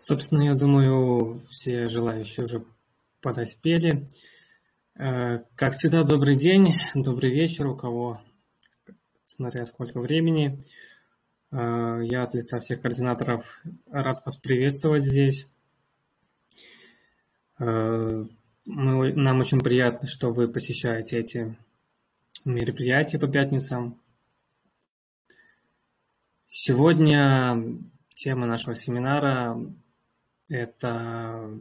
Собственно, 0.00 0.42
я 0.42 0.54
думаю, 0.54 1.40
все 1.50 1.86
желающие 1.86 2.44
уже 2.44 2.64
подоспели. 3.20 4.08
Э, 4.94 5.40
как 5.56 5.72
всегда, 5.72 6.04
добрый 6.04 6.36
день, 6.36 6.74
добрый 6.94 7.32
вечер, 7.32 7.66
у 7.66 7.76
кого, 7.76 8.20
смотря 9.24 9.66
сколько 9.66 10.00
времени. 10.00 10.64
Э, 11.50 11.98
я 12.04 12.22
от 12.22 12.32
лица 12.32 12.60
всех 12.60 12.80
координаторов 12.80 13.60
рад 13.90 14.24
вас 14.24 14.36
приветствовать 14.36 15.02
здесь. 15.02 15.48
Э, 17.58 18.24
нам 18.66 19.40
очень 19.40 19.58
приятно, 19.58 20.06
что 20.06 20.30
вы 20.30 20.46
посещаете 20.46 21.18
эти 21.18 21.58
мероприятия 22.44 23.18
по 23.18 23.26
пятницам. 23.26 24.00
Сегодня 26.46 27.80
тема 28.14 28.46
нашего 28.46 28.76
семинара 28.76 29.60
это 30.48 31.58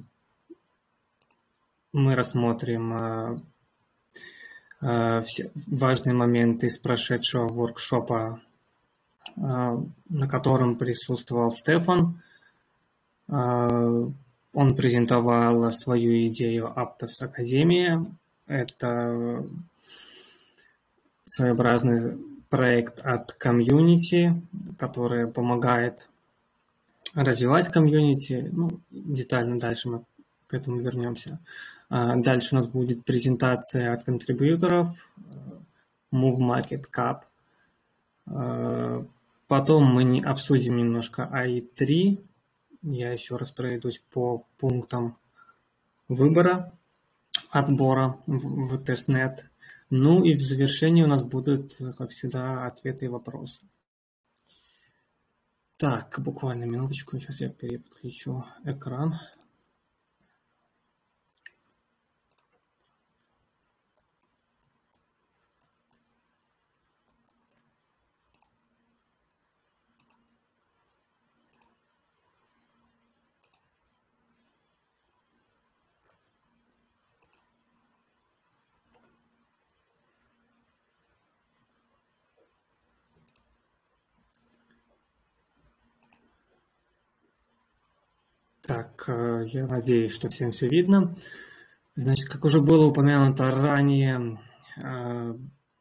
мы 1.94 2.16
рассмотрим 2.16 2.94
э, 2.94 3.40
э, 4.82 5.22
все 5.22 5.52
важные 5.68 6.14
моменты 6.14 6.68
из 6.68 6.78
прошедшего 6.78 7.48
воркшопа, 7.48 8.42
э, 9.36 9.40
на 9.40 10.28
котором 10.30 10.78
присутствовал 10.78 11.52
Стефан. 11.52 12.22
Он 13.30 14.76
презентовал 14.76 15.70
свою 15.72 16.28
идею 16.28 16.74
Aptos 16.76 17.22
Академия. 17.22 18.06
Это 18.46 19.46
своеобразный 21.26 22.18
проект 22.50 23.02
от 23.02 23.34
комьюнити, 23.34 24.42
который 24.80 25.32
помогает 25.32 26.08
развивать 27.24 27.70
комьюнити. 27.70 28.50
Ну, 28.52 28.80
детально 28.92 29.60
дальше 29.60 29.90
мы 29.90 30.06
к 30.46 30.54
этому 30.54 30.80
вернемся. 30.80 31.40
А, 31.90 32.16
дальше 32.16 32.54
у 32.54 32.58
нас 32.58 32.68
будет 32.68 33.04
презентация 33.06 33.94
от 33.94 34.04
контрибьюторов, 34.04 34.88
Move 36.14 36.38
Market 36.38 36.84
Cup. 36.96 37.22
А, 38.28 39.04
потом 39.48 39.86
мы 39.86 40.04
не 40.04 40.22
обсудим 40.22 40.78
немножко 40.78 41.30
AI3. 41.34 42.24
Я 42.84 43.12
еще 43.12 43.36
раз 43.36 43.52
пройдусь 43.52 44.02
по 44.14 44.46
пунктам 44.60 45.18
выбора, 46.08 46.72
отбора 47.50 48.18
в 48.28 48.78
тестнет. 48.78 49.50
Ну 49.90 50.24
и 50.24 50.36
в 50.36 50.42
завершении 50.42 51.04
у 51.04 51.08
нас 51.08 51.24
будут, 51.24 51.78
как 51.98 52.12
всегда, 52.12 52.68
ответы 52.68 53.06
и 53.06 53.10
вопросы. 53.10 53.62
Так, 55.78 56.20
буквально 56.20 56.64
минуточку, 56.64 57.20
сейчас 57.20 57.40
я 57.40 57.50
переключу 57.50 58.44
экран. 58.66 59.20
Так, 88.68 88.97
э, 88.97 88.97
я 89.08 89.68
надеюсь, 89.68 90.12
что 90.12 90.30
всем 90.30 90.52
все 90.52 90.68
видно. 90.68 91.16
Значит, 91.96 92.30
как 92.30 92.46
уже 92.46 92.62
было 92.62 92.86
упомянуто 92.86 93.50
ранее, 93.50 94.40
э, 94.82 95.34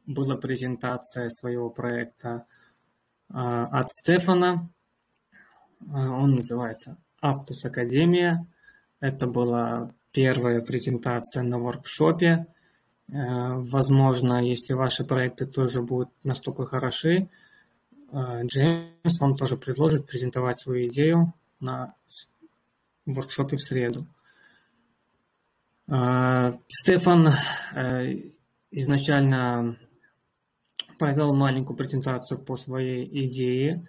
была 0.05 0.35
презентация 0.35 1.27
своего 1.29 1.69
проекта 1.69 2.45
э, 3.29 3.33
от 3.33 3.91
Стефана. 3.91 4.69
Он 5.79 6.31
называется 6.31 6.97
Aptus 7.23 7.65
Академия. 7.65 8.47
Это 8.99 9.27
была 9.27 9.93
первая 10.11 10.61
презентация 10.61 11.43
на 11.43 11.59
воркшопе. 11.59 12.47
Возможно, 13.07 14.43
если 14.43 14.73
ваши 14.73 15.05
проекты 15.05 15.45
тоже 15.45 15.83
будут 15.83 16.09
настолько 16.23 16.65
хороши, 16.65 17.29
Джеймс 18.11 19.19
вам 19.19 19.35
тоже 19.35 19.55
предложит 19.55 20.07
презентовать 20.07 20.59
свою 20.59 20.87
идею 20.87 21.33
на 21.59 21.93
воркшопе 23.07 23.55
в 23.55 23.61
среду. 23.61 24.05
А, 25.89 26.59
Стефан 26.67 27.29
э, 27.73 28.31
изначально 28.71 29.77
провел 30.99 31.33
маленькую 31.33 31.77
презентацию 31.77 32.39
по 32.39 32.57
своей 32.57 33.07
идее. 33.25 33.87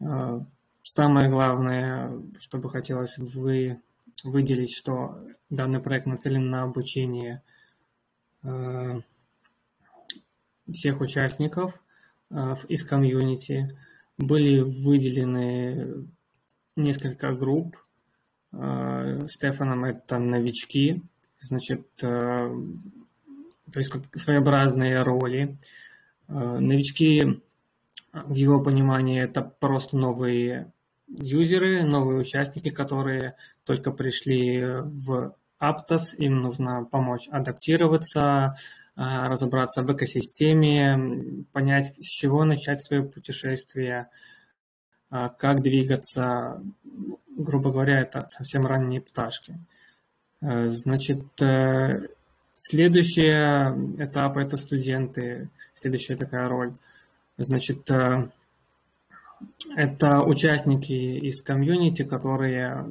А, 0.00 0.40
самое 0.84 1.28
главное, 1.28 2.22
что 2.38 2.58
бы 2.58 2.68
хотелось 2.68 3.18
вы, 3.18 3.80
выделить, 4.22 4.74
что 4.74 5.18
данный 5.50 5.80
проект 5.80 6.06
нацелен 6.06 6.48
на 6.48 6.62
обучение 6.62 7.42
э, 8.44 9.00
всех 10.70 11.00
участников 11.00 11.80
э, 12.30 12.54
из 12.68 12.84
комьюнити. 12.84 13.76
Были 14.16 14.60
выделены 14.60 16.08
несколько 16.76 17.32
групп– 17.32 17.76
Стефаном 18.50 19.84
это 19.84 20.18
новички, 20.18 21.02
значит, 21.38 21.86
э, 22.02 22.50
то 23.72 23.78
есть 23.78 23.90
как 23.90 24.04
своеобразные 24.14 25.02
роли. 25.02 25.58
Э, 26.28 26.58
новички, 26.58 27.42
в 28.12 28.34
его 28.34 28.62
понимании, 28.62 29.22
это 29.22 29.42
просто 29.42 29.98
новые 29.98 30.72
юзеры, 31.08 31.84
новые 31.84 32.20
участники, 32.20 32.70
которые 32.70 33.36
только 33.64 33.92
пришли 33.92 34.62
в 34.62 35.34
Aptos, 35.60 36.16
им 36.16 36.40
нужно 36.40 36.84
помочь 36.84 37.28
адаптироваться, 37.30 38.54
разобраться 38.94 39.82
в 39.82 39.92
экосистеме, 39.92 41.44
понять, 41.52 41.94
с 42.00 42.08
чего 42.08 42.44
начать 42.44 42.82
свое 42.82 43.02
путешествие, 43.02 44.08
как 45.10 45.62
двигаться, 45.62 46.62
грубо 47.36 47.70
говоря, 47.70 48.00
это 48.00 48.26
совсем 48.30 48.66
ранние 48.66 49.00
пташки. 49.00 49.58
Э, 50.40 50.68
значит, 50.68 51.40
э, 51.42 52.08
следующий 52.54 53.28
этап– 54.02 54.36
это 54.38 54.56
студенты, 54.56 55.50
следующая 55.74 56.16
такая 56.16 56.48
роль. 56.48 56.74
Значит, 57.36 57.90
э, 57.90 58.28
это 59.76 60.20
участники 60.20 60.92
из 60.92 61.42
комьюнити, 61.42 62.02
которые 62.02 62.86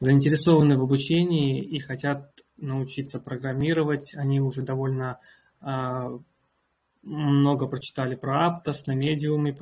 заинтересованы 0.00 0.78
в 0.78 0.82
обучении 0.82 1.60
и 1.60 1.80
хотят 1.80 2.30
научиться 2.56 3.18
программировать. 3.18 4.14
Они 4.14 4.40
уже 4.40 4.62
довольно 4.62 5.18
много 7.02 7.66
прочитали 7.66 8.14
про 8.14 8.46
Aptos, 8.46 8.84
на 8.86 8.94
медиуме 8.94 9.52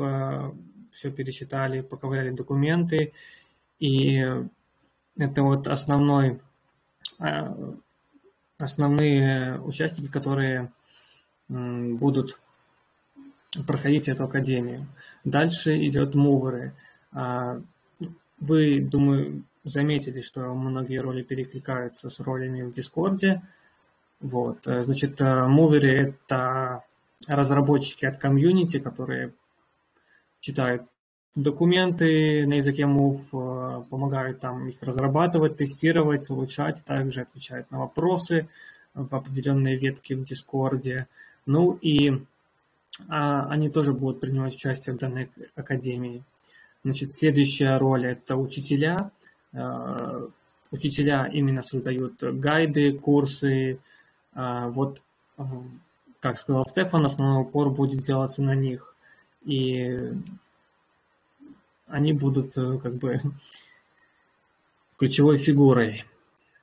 все 0.96 1.10
перечитали, 1.10 1.82
поковыряли 1.82 2.30
документы, 2.30 3.12
и 3.78 4.24
это 5.18 5.42
вот 5.42 5.66
основной, 5.66 6.40
а, 7.18 7.54
основные 8.58 9.60
участники, 9.60 10.10
которые 10.10 10.72
будут 11.50 12.40
проходить 13.66 14.08
эту 14.08 14.24
академию. 14.24 14.86
Дальше 15.24 15.76
идет 15.86 16.14
муверы. 16.14 16.72
А, 17.12 17.60
вы, 18.40 18.80
думаю, 18.80 19.44
заметили, 19.64 20.22
что 20.22 20.54
многие 20.54 20.98
роли 20.98 21.22
перекликаются 21.22 22.08
с 22.08 22.20
ролями 22.20 22.62
в 22.62 22.72
Дискорде. 22.72 23.42
Вот. 24.20 24.60
Значит, 24.64 25.20
муверы– 25.20 25.92
это 26.28 26.84
разработчики 27.26 28.06
от 28.06 28.16
комьюнити, 28.16 28.78
которые 28.78 29.32
читают 30.46 30.82
документы 31.34 32.46
на 32.46 32.54
языке 32.54 32.82
Move, 32.82 33.18
э, 33.32 33.82
помогают 33.90 34.40
там 34.40 34.68
их 34.68 34.82
разрабатывать, 34.82 35.56
тестировать, 35.56 36.30
улучшать, 36.30 36.84
также 36.84 37.22
отвечают 37.22 37.70
на 37.70 37.80
вопросы 37.80 38.48
в 38.94 39.14
определенные 39.14 39.76
ветки 39.76 40.14
в 40.14 40.22
Дискорде. 40.22 41.08
Ну 41.44 41.72
и 41.82 42.22
а, 43.08 43.46
они 43.50 43.68
тоже 43.68 43.92
будут 43.92 44.20
принимать 44.20 44.54
участие 44.54 44.94
в 44.94 44.98
данной 44.98 45.28
академии. 45.54 46.22
Значит, 46.84 47.10
следующая 47.10 47.76
роль– 47.78 48.06
это 48.06 48.36
учителя. 48.36 49.10
Э, 49.52 50.28
учителя 50.70 51.26
именно 51.26 51.62
создают 51.62 52.22
гайды, 52.22 52.92
курсы. 52.92 53.78
Э, 54.34 54.68
вот, 54.68 55.02
как 56.20 56.38
сказал 56.38 56.64
Стефан, 56.64 57.04
основной 57.04 57.42
упор 57.42 57.70
будет 57.70 58.00
делаться 58.00 58.42
на 58.42 58.54
них. 58.54 58.95
И 59.44 60.12
они 61.86 62.12
будут 62.12 62.54
как 62.54 62.94
бы 62.94 63.20
ключевой 64.98 65.38
фигурой. 65.38 66.04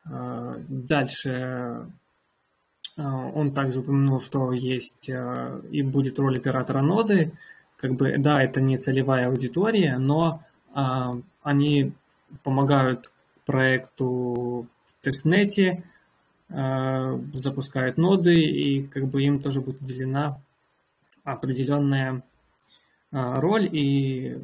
Дальше 0.05 1.87
он 2.97 3.53
также 3.53 3.79
упомянул, 3.79 4.19
что 4.19 4.51
есть 4.51 5.09
и 5.09 5.81
будет 5.81 6.19
роль 6.19 6.37
оператора 6.37 6.81
ноды. 6.81 7.31
Как 7.77 7.95
бы, 7.95 8.17
да, 8.17 8.41
это 8.41 8.61
не 8.61 8.77
целевая 8.77 9.27
аудитория, 9.27 9.97
но 9.97 10.43
они 11.41 11.93
помогают 12.43 13.11
проекту 13.45 14.67
в 14.83 15.03
тестнете, 15.03 15.83
э, 16.49 17.19
запускают 17.33 17.97
ноды, 17.97 18.39
и 18.39 18.83
как 18.87 19.07
бы 19.07 19.23
им 19.23 19.41
тоже 19.41 19.61
будет 19.61 19.81
уделена 19.81 20.39
определенная 21.23 22.17
э, 22.17 22.21
роль 23.13 23.69
и 23.71 24.42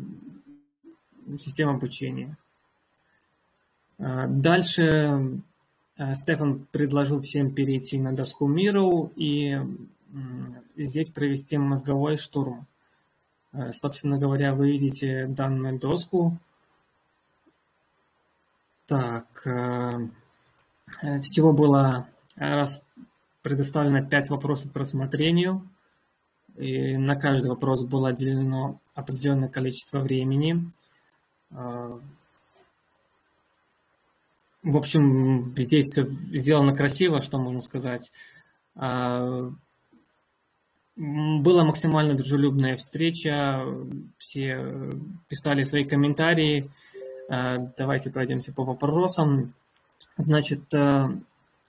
система 1.38 1.74
обучения. 1.74 2.38
Э, 3.98 4.28
дальше 4.28 5.42
Стефан 6.14 6.66
предложил 6.72 7.20
всем 7.20 7.54
перейти 7.54 8.00
на 8.00 8.14
доску 8.14 8.50
Miro 8.50 9.12
и 9.18 9.60
здесь 10.78 11.10
провести 11.10 11.58
мозговой 11.58 12.16
штурм. 12.16 12.68
Собственно 13.72 14.18
говоря, 14.18 14.56
вы 14.56 14.72
видите 14.72 15.28
данную 15.28 15.78
доску, 15.78 16.38
так, 18.88 19.28
всего 21.22 21.52
было 21.52 22.08
предоставлено 23.42 24.06
5 24.06 24.30
вопросов 24.30 24.72
к 24.72 24.76
рассмотрению. 24.76 25.68
И 26.60 26.98
на 26.98 27.16
каждый 27.16 27.48
вопрос 27.48 27.84
было 27.86 28.10
отделено 28.10 28.80
определенное 28.94 29.50
количество 29.50 30.00
времени. 30.00 30.72
Э, 31.52 32.00
в 34.62 34.78
общем, 34.78 35.56
здесь 35.56 35.86
все 35.86 36.06
сделано 36.34 36.76
красиво, 36.76 37.22
что 37.22 37.38
можно 37.38 37.62
сказать. 37.62 38.12
Была 38.76 39.24
максимально 41.64 42.14
дружелюбная 42.14 42.76
встреча, 42.76 43.64
все 44.18 44.92
писали 45.30 45.64
свои 45.64 45.86
комментарии, 45.86 46.70
Э, 47.30 47.58
давайте 47.78 48.10
пройдемся 48.10 48.52
по 48.52 48.64
вопросам. 48.64 49.54
Значит, 50.18 50.74
э, 50.74 51.10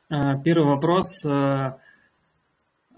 э, 0.08 0.42
первый 0.42 0.66
вопрос. 0.66 1.22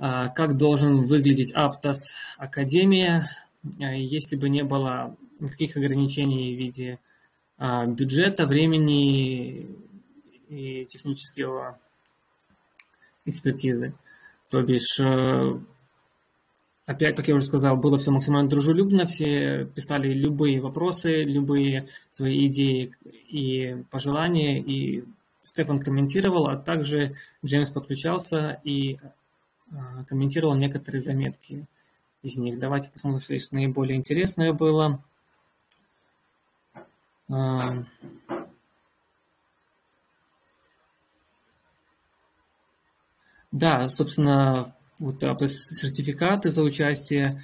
Как 0.02 0.56
должен 0.56 1.04
выглядеть 1.04 1.54
Aptos 1.54 1.98
Академия, 2.36 3.30
если 3.78 4.34
бы 4.34 4.48
не 4.48 4.64
было 4.64 5.16
никаких 5.38 5.76
ограничений 5.76 6.56
в 6.56 6.58
виде 6.58 6.98
бюджета, 7.86 8.48
времени 8.48 9.76
и 10.48 10.84
технического 10.86 11.78
экспертизы? 13.26 13.94
То 14.50 14.62
бишь, 14.62 14.98
Опять, 16.84 17.14
как 17.14 17.28
я 17.28 17.36
уже 17.36 17.44
сказал, 17.44 17.76
было 17.76 17.96
все 17.96 18.10
максимально 18.10 18.50
дружелюбно, 18.50 19.06
все 19.06 19.66
писали 19.66 20.12
любые 20.12 20.60
вопросы, 20.60 21.22
любые 21.22 21.86
свои 22.10 22.48
идеи 22.48 22.92
и 23.04 23.84
пожелания, 23.88 24.60
и 24.60 25.04
Стефан 25.44 25.78
комментировал, 25.78 26.48
а 26.48 26.56
также 26.56 27.14
Джеймс 27.44 27.70
подключался 27.70 28.60
и 28.64 28.96
а, 28.96 29.12
комментировал 30.08 30.54
некоторые 30.54 31.00
заметки 31.00 31.66
из 32.22 32.36
них. 32.36 32.58
Давайте 32.58 32.90
посмотрим, 32.90 33.38
что 33.38 33.54
наиболее 33.54 33.96
интересное 33.96 34.52
было. 34.52 35.02
А, 37.30 37.84
да, 43.50 43.88
собственно, 43.88 44.74
вот 44.98 45.20
сертификаты 45.20 46.50
за 46.50 46.62
участие. 46.62 47.42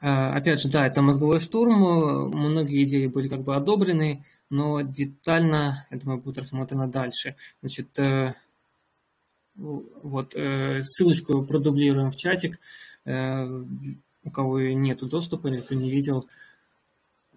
А, 0.00 0.34
опять 0.36 0.60
же, 0.60 0.70
да, 0.70 0.86
это 0.86 1.02
мозговой 1.02 1.38
штурм, 1.38 2.30
многие 2.30 2.84
идеи 2.84 3.06
были 3.06 3.28
как 3.28 3.42
бы 3.42 3.56
одобрены, 3.56 4.24
но 4.48 4.80
детально, 4.80 5.86
я 5.90 5.98
думаю, 5.98 6.20
будет 6.20 6.38
рассмотрено 6.38 6.88
дальше. 6.88 7.36
Значит, 7.60 7.98
э, 7.98 8.34
вот, 9.60 10.34
э, 10.34 10.82
ссылочку 10.82 11.44
продублируем 11.44 12.10
в 12.10 12.16
чатик. 12.16 12.58
Э, 13.04 13.46
у 14.22 14.30
кого 14.30 14.60
нету 14.60 15.06
доступа 15.06 15.48
или 15.48 15.58
кто 15.58 15.74
не 15.74 15.90
видел, 15.90 16.28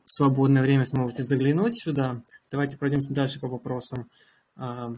в 0.06 0.12
свободное 0.12 0.62
время 0.62 0.86
сможете 0.86 1.24
заглянуть 1.24 1.82
сюда. 1.82 2.22
Давайте 2.52 2.78
пройдемся 2.78 3.14
дальше 3.14 3.40
по 3.40 3.48
вопросам. 3.48 4.10
А, 4.58 4.94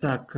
так, 0.00 0.34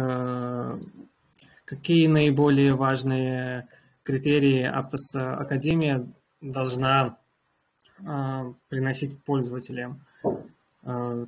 Какие 1.68 2.06
наиболее 2.06 2.74
важные 2.74 3.68
критерии 4.02 4.66
Aptos 4.66 5.20
Академия 5.20 6.08
должна 6.40 7.18
э, 7.98 8.54
приносить 8.70 9.22
пользователям? 9.22 10.02
Э, 10.82 11.26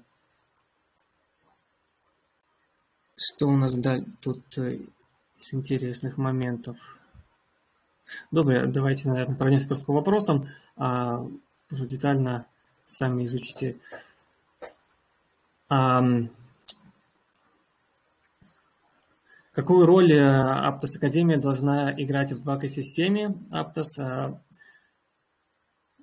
что 3.20 3.48
у 3.48 3.56
нас 3.56 3.74
да, 3.74 3.98
тут 4.20 4.42
э, 4.56 4.78
из 5.38 5.54
интересных 5.54 6.16
моментов? 6.16 6.78
Добрый, 8.30 8.66
давайте, 8.66 9.08
наверное, 9.08 9.36
пройдемся 9.36 9.66
просто 9.66 9.86
по 9.86 9.92
вопросам, 9.92 10.48
а 10.76 11.26
уже 11.70 11.86
детально 11.86 12.46
сами 12.86 13.24
изучите. 13.24 13.78
Какую 19.52 19.86
роль 19.86 20.12
Aptos 20.12 20.96
Академия 20.96 21.36
должна 21.36 21.92
играть 21.92 22.32
в 22.32 22.58
экосистеме 22.58 23.34
Aptos? 23.52 24.00
А, 24.00 24.40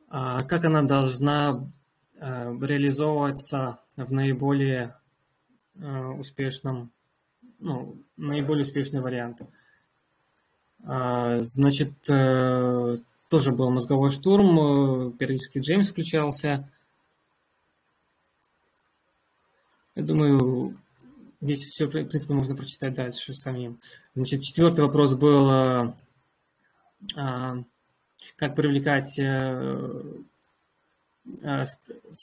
а 0.09 0.43
как 0.43 0.63
она 0.65 0.83
должна 0.83 1.67
а, 2.19 2.53
реализовываться 2.61 3.79
в 3.97 4.13
наиболее 4.13 4.95
успешном, 5.75 6.91
ну, 7.59 7.97
наиболее 8.17 8.63
успешный 8.63 9.01
вариант? 9.01 9.41
Значит, 10.79 11.91
э, 12.07 12.97
тоже 13.29 13.51
был 13.51 13.69
мозговой 13.71 14.11
штурм, 14.11 15.11
периодически 15.13 15.59
Джеймс 15.59 15.89
включался. 15.89 16.69
Я 19.95 20.03
думаю, 20.03 20.77
Здесь 21.39 21.65
все, 21.65 21.85
в 21.85 21.91
принципе, 21.91 22.33
можно 22.33 22.55
прочитать 22.55 22.95
дальше 22.95 23.33
самим. 23.33 23.79
Значит, 24.15 24.41
четвертый 24.41 24.81
вопрос 24.81 25.13
был, 25.13 25.49
а, 25.49 25.95
а, 27.15 27.57
как 28.37 28.55
привлекать 28.55 29.19
а, 29.19 30.23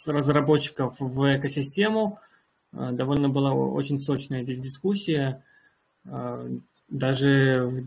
разработчиков 0.07 0.97
в 0.99 1.37
экосистему. 1.37 2.19
Довольно 2.75 3.29
была 3.29 3.53
очень 3.53 3.99
сочная 3.99 4.43
здесь 4.43 4.61
дискуссия. 4.61 5.43
Даже 6.89 7.85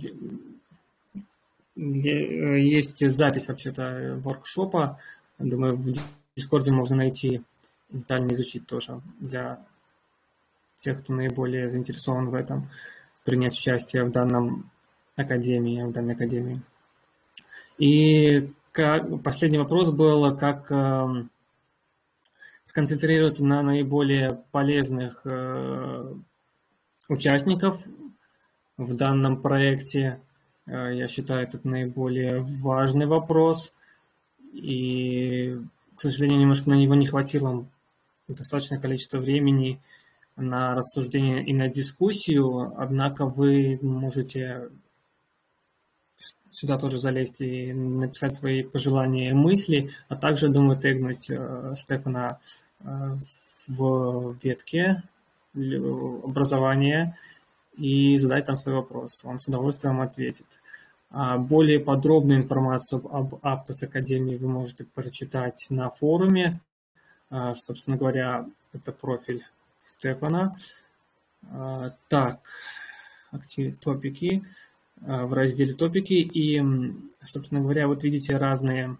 есть 1.76 3.08
запись 3.10 3.48
вообще-то 3.48 4.20
воркшопа. 4.24 5.00
Думаю, 5.38 5.76
в 5.76 5.94
Дискорде 6.36 6.72
можно 6.72 6.96
найти 6.96 7.42
детально 7.90 8.32
изучить 8.32 8.66
тоже 8.66 9.02
для 9.20 9.60
тех, 10.78 11.00
кто 11.00 11.14
наиболее 11.14 11.68
заинтересован 11.68 12.30
в 12.30 12.36
этом, 12.36 12.70
принять 13.24 13.54
участие 13.54 14.04
в 14.04 14.12
данном 14.12 14.70
академии, 15.16 15.84
в 15.84 15.92
данной 15.92 16.14
академии. 16.14 16.62
И 17.78 18.52
как, 18.72 19.22
последний 19.24 19.58
вопрос 19.58 19.92
был, 19.92 20.36
как 20.38 20.72
э, 20.72 21.24
сконцентрироваться 22.68 23.46
на 23.46 23.62
наиболее 23.62 24.44
полезных 24.52 25.22
э, 25.24 26.14
участников 27.08 27.82
в 28.76 28.94
данном 28.94 29.42
проекте. 29.42 30.20
Э, 30.66 30.94
я 30.94 31.08
считаю, 31.08 31.44
это 31.44 31.62
наиболее 31.64 32.44
важный 32.62 33.06
вопрос. 33.06 33.74
И, 34.52 35.58
к 35.96 36.02
сожалению, 36.02 36.42
немножко 36.42 36.70
на 36.70 36.74
него 36.74 36.94
не 36.96 37.08
хватило 37.08 37.66
достаточное 38.28 38.82
количество 38.82 39.20
времени 39.20 39.80
на 40.36 40.76
рассуждение 40.76 41.46
и 41.46 41.54
на 41.54 41.70
дискуссию, 41.70 42.74
однако 42.78 43.28
вы 43.28 43.80
можете 43.82 44.68
сюда 46.50 46.78
тоже 46.78 47.00
залезть 47.00 47.42
и 47.42 47.74
написать 47.74 48.34
свои 48.34 48.64
пожелания 48.64 49.30
и 49.30 49.34
мысли, 49.34 49.92
а 50.10 50.16
также, 50.16 50.50
думаю, 50.50 50.80
тегнуть 50.80 51.30
э, 51.30 51.74
Стефана 51.76 52.40
э, 52.80 53.18
в 53.68 54.38
ветке 54.42 55.04
образования 55.54 57.18
и 57.76 58.18
задать 58.18 58.46
там 58.46 58.56
свой 58.56 58.76
вопрос. 58.76 59.24
Он 59.26 59.40
с 59.40 59.48
удовольствием 59.48 60.02
ответит. 60.02 60.62
А 61.10 61.38
более 61.38 61.80
подробную 61.80 62.40
информацию 62.40 63.02
об 63.14 63.36
Aptos 63.36 63.84
Академии 63.84 64.36
вы 64.36 64.50
можете 64.50 64.84
прочитать 64.84 65.68
на 65.70 65.90
форуме. 65.90 66.60
А, 67.30 67.54
собственно 67.54 67.98
говоря, 67.98 68.46
это 68.74 68.92
профиль 68.92 69.46
Стефана. 69.80 70.56
А, 71.50 71.96
так, 72.10 72.42
топики 73.82 74.44
в 75.02 75.34
разделе 75.34 75.74
топики. 75.74 76.14
И, 76.14 76.62
собственно 77.22 77.62
говоря, 77.62 77.88
вот 77.88 78.04
видите 78.04 78.38
разные 78.38 78.98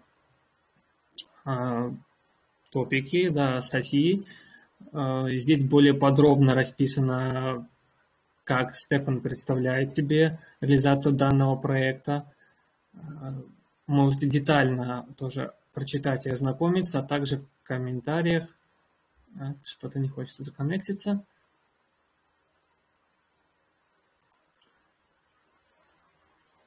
топики, 2.70 3.28
да, 3.28 3.60
статьи. 3.60 4.26
Здесь 4.92 5.64
более 5.64 5.94
подробно 5.94 6.54
расписано 6.54 7.68
как 8.44 8.74
Стефан 8.74 9.20
представляет 9.20 9.92
себе 9.92 10.38
реализацию 10.60 11.14
данного 11.14 11.54
проекта. 11.56 12.32
Можете 13.86 14.26
детально 14.26 15.06
тоже 15.18 15.52
прочитать 15.74 16.26
и 16.26 16.30
ознакомиться, 16.30 16.98
а 17.00 17.02
также 17.02 17.36
в 17.36 17.46
комментариях. 17.62 18.48
Что-то 19.62 19.98
не 19.98 20.08
хочется 20.08 20.42
законнектиться. 20.44 21.22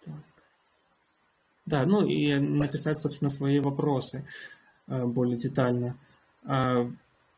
Так. 0.06 0.14
Да, 1.72 1.86
ну 1.86 2.06
и 2.06 2.36
написать, 2.36 2.98
собственно, 2.98 3.30
свои 3.30 3.62
вопросы 3.62 4.26
э, 4.88 5.06
более 5.06 5.38
детально. 5.38 5.98
А, 6.44 6.86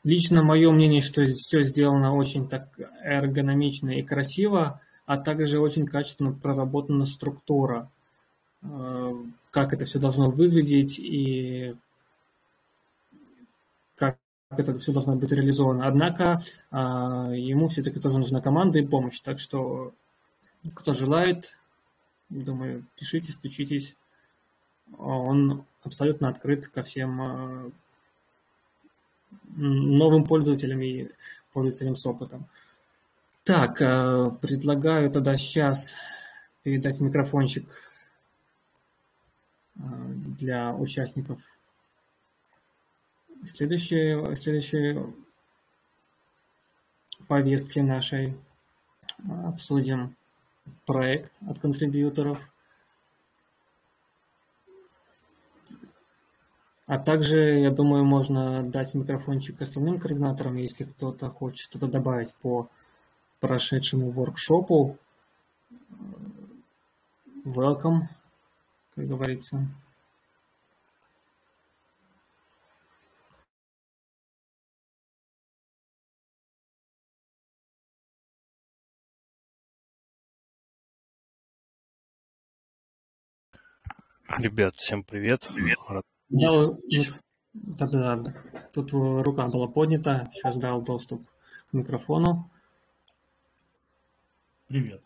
Лично 0.04 0.42
мое 0.44 0.70
мнение, 0.72 1.02
что 1.02 1.24
все 1.24 1.62
сделано 1.62 2.16
очень 2.16 2.50
так 2.50 2.68
эргономично 3.04 3.92
и 3.92 4.02
красиво, 4.02 4.82
а 5.06 5.18
также 5.18 5.60
очень 5.60 5.86
качественно 5.86 6.34
проработана 6.34 7.06
структура, 7.06 7.92
э, 8.64 9.12
как 9.52 9.72
это 9.72 9.86
все 9.86 10.00
должно 10.00 10.32
выглядеть 10.32 10.98
и 11.00 11.76
как 13.96 14.18
это 14.50 14.74
все 14.74 14.92
должно 14.94 15.16
быть 15.16 15.32
реализовано. 15.32 15.88
Однако 15.88 16.42
а, 16.72 17.30
ему 17.32 17.68
все-таки 17.68 18.00
тоже 18.00 18.18
нужна 18.18 18.42
команда 18.42 18.80
и 18.80 18.88
помощь, 18.88 19.20
так 19.20 19.40
что 19.40 19.94
кто 20.74 20.94
желает, 20.94 21.56
думаю, 22.30 22.86
пишите, 22.96 23.32
стучитесь. 23.32 23.96
Он 24.98 25.66
абсолютно 25.84 26.30
открыт 26.30 26.68
ко 26.68 26.84
всем 26.84 27.22
э, 27.22 27.72
новым 29.56 30.26
пользователям 30.26 30.82
и 30.82 31.10
пользователям 31.52 31.96
с 31.96 32.06
опытом. 32.06 32.48
Так, 33.44 33.82
э, 33.82 34.32
предлагаю 34.42 35.12
тогда 35.12 35.36
сейчас 35.36 35.94
передать 36.64 37.00
микрофончик 37.02 37.66
э, 39.76 39.82
для 40.38 40.74
участников 40.74 41.40
следующей, 43.46 44.36
следующей 44.36 45.14
повестки 47.28 47.80
нашей. 47.80 48.38
Обсудим 49.46 50.16
проект 50.86 51.34
от 51.48 51.60
контрибьюторов. 51.60 52.53
А 56.86 57.00
также, 57.00 57.60
я 57.60 57.72
думаю, 57.72 58.04
можно 58.04 58.62
дать 58.62 58.94
микрофончик 58.94 59.62
остальным 59.62 60.00
координаторам, 60.00 60.58
если 60.58 60.84
кто-то 60.84 61.30
хочет 61.30 61.60
что-то 61.60 61.88
добавить 61.88 62.36
по 62.36 62.70
прошедшему 63.40 64.12
воркшопу. 64.12 64.98
Welcome, 67.46 68.08
как 68.96 69.08
говорится. 69.08 69.66
Ребят, 84.38 84.76
всем 84.76 85.04
привет. 85.04 85.48
Привет. 85.54 85.78
Рад 85.88 86.04
я, 86.36 87.04
да, 87.54 87.88
да, 87.88 88.16
да. 88.16 88.32
Тут 88.74 88.92
рука 88.92 89.48
была 89.48 89.68
поднята, 89.68 90.28
сейчас 90.32 90.58
дал 90.58 90.82
доступ 90.82 91.28
к 91.70 91.74
микрофону. 91.74 92.50
Привет. 94.68 95.04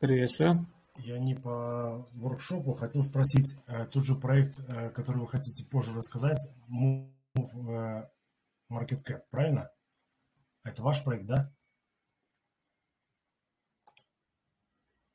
Приветствую. 0.00 0.66
Я 0.98 1.18
не 1.18 1.34
по 1.34 2.06
воркшопу, 2.12 2.74
хотел 2.74 3.02
спросить, 3.02 3.56
э, 3.66 3.86
тот 3.86 4.04
же 4.04 4.14
проект, 4.14 4.60
э, 4.68 4.90
который 4.90 5.22
вы 5.22 5.28
хотите 5.28 5.64
позже 5.64 5.94
рассказать, 5.94 6.38
Move 6.68 7.16
э, 7.36 8.08
Market 8.70 9.02
Cap, 9.02 9.22
правильно? 9.30 9.70
Это 10.62 10.82
ваш 10.82 11.02
проект, 11.02 11.24
да? 11.26 11.50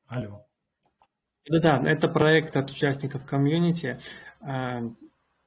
Алло. 0.08 0.48
Да-да, 1.48 1.82
это 1.88 2.08
проект 2.08 2.58
от 2.58 2.72
участников 2.72 3.26
комьюнити. 3.26 3.98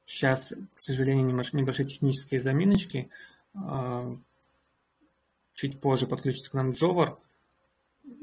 Сейчас, 0.04 0.48
к 0.48 0.78
сожалению, 0.78 1.26
небольшие 1.26 1.86
технические 1.86 2.40
заминочки. 2.40 3.10
А, 3.54 4.14
чуть 5.54 5.80
позже 5.80 6.06
подключится 6.06 6.50
к 6.50 6.54
нам 6.54 6.72
Джовар. 6.72 7.18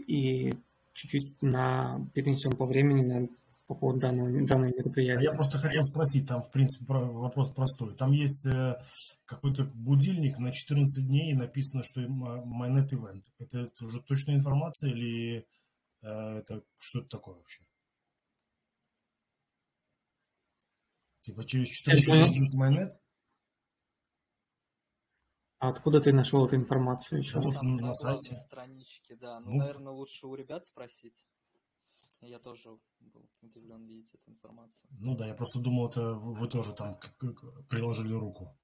И 0.07 0.53
чуть-чуть 0.93 1.41
на, 1.41 2.05
перенесем 2.13 2.51
по 2.51 2.65
времени 2.65 3.05
на, 3.05 3.27
по 3.67 3.75
поводу 3.75 3.99
данного, 3.99 4.29
данного 4.45 4.71
мероприятия. 4.75 5.29
А 5.29 5.31
я 5.31 5.37
просто 5.37 5.57
хотел 5.59 5.83
спросить, 5.83 6.27
там, 6.27 6.41
в 6.41 6.51
принципе, 6.51 6.85
вопрос 6.93 7.49
простой. 7.51 7.95
Там 7.95 8.11
есть 8.11 8.45
э, 8.45 8.81
какой-то 9.25 9.63
будильник 9.73 10.37
на 10.39 10.51
14 10.51 11.07
дней, 11.07 11.31
и 11.31 11.35
написано, 11.35 11.83
что 11.83 12.01
Майнет 12.01 12.91
Event. 12.91 13.23
Это 13.37 13.69
уже 13.81 14.01
точная 14.01 14.35
информация 14.35 14.91
или 14.91 15.45
э, 16.01 16.39
это 16.39 16.63
что-то 16.79 17.07
такое 17.09 17.35
вообще? 17.35 17.61
Типа 21.21 21.45
через 21.45 21.67
14 21.69 22.39
будет 22.39 22.53
майонез? 22.53 22.97
А 25.59 25.69
откуда 25.69 25.99
ты 25.99 26.13
нашел 26.13 26.45
эту 26.45 26.55
информацию 26.55 27.19
еще 27.19 27.39
раз? 27.39 27.61
На, 27.61 27.87
на 27.87 27.93
сайте. 27.93 28.35
страничке, 28.37 29.17
да. 29.17 29.41
Ну, 29.41 29.51
ну, 29.51 29.57
наверное, 29.57 29.91
лучше 29.91 30.25
у 30.25 30.35
ребят 30.35 30.65
спросить. 30.65 31.21
Я 32.21 32.39
тоже 32.39 32.69
был 32.99 33.29
удивлен 33.41 33.85
видеть 33.85 34.13
эту 34.13 34.31
информацию. 34.31 34.89
Ну 34.91 35.15
да, 35.15 35.27
я 35.27 35.33
просто 35.33 35.59
думал, 35.59 35.89
это 35.89 36.13
вы 36.13 36.47
тоже 36.47 36.73
там 36.73 36.97
приложили 37.69 38.13
руку 38.13 38.57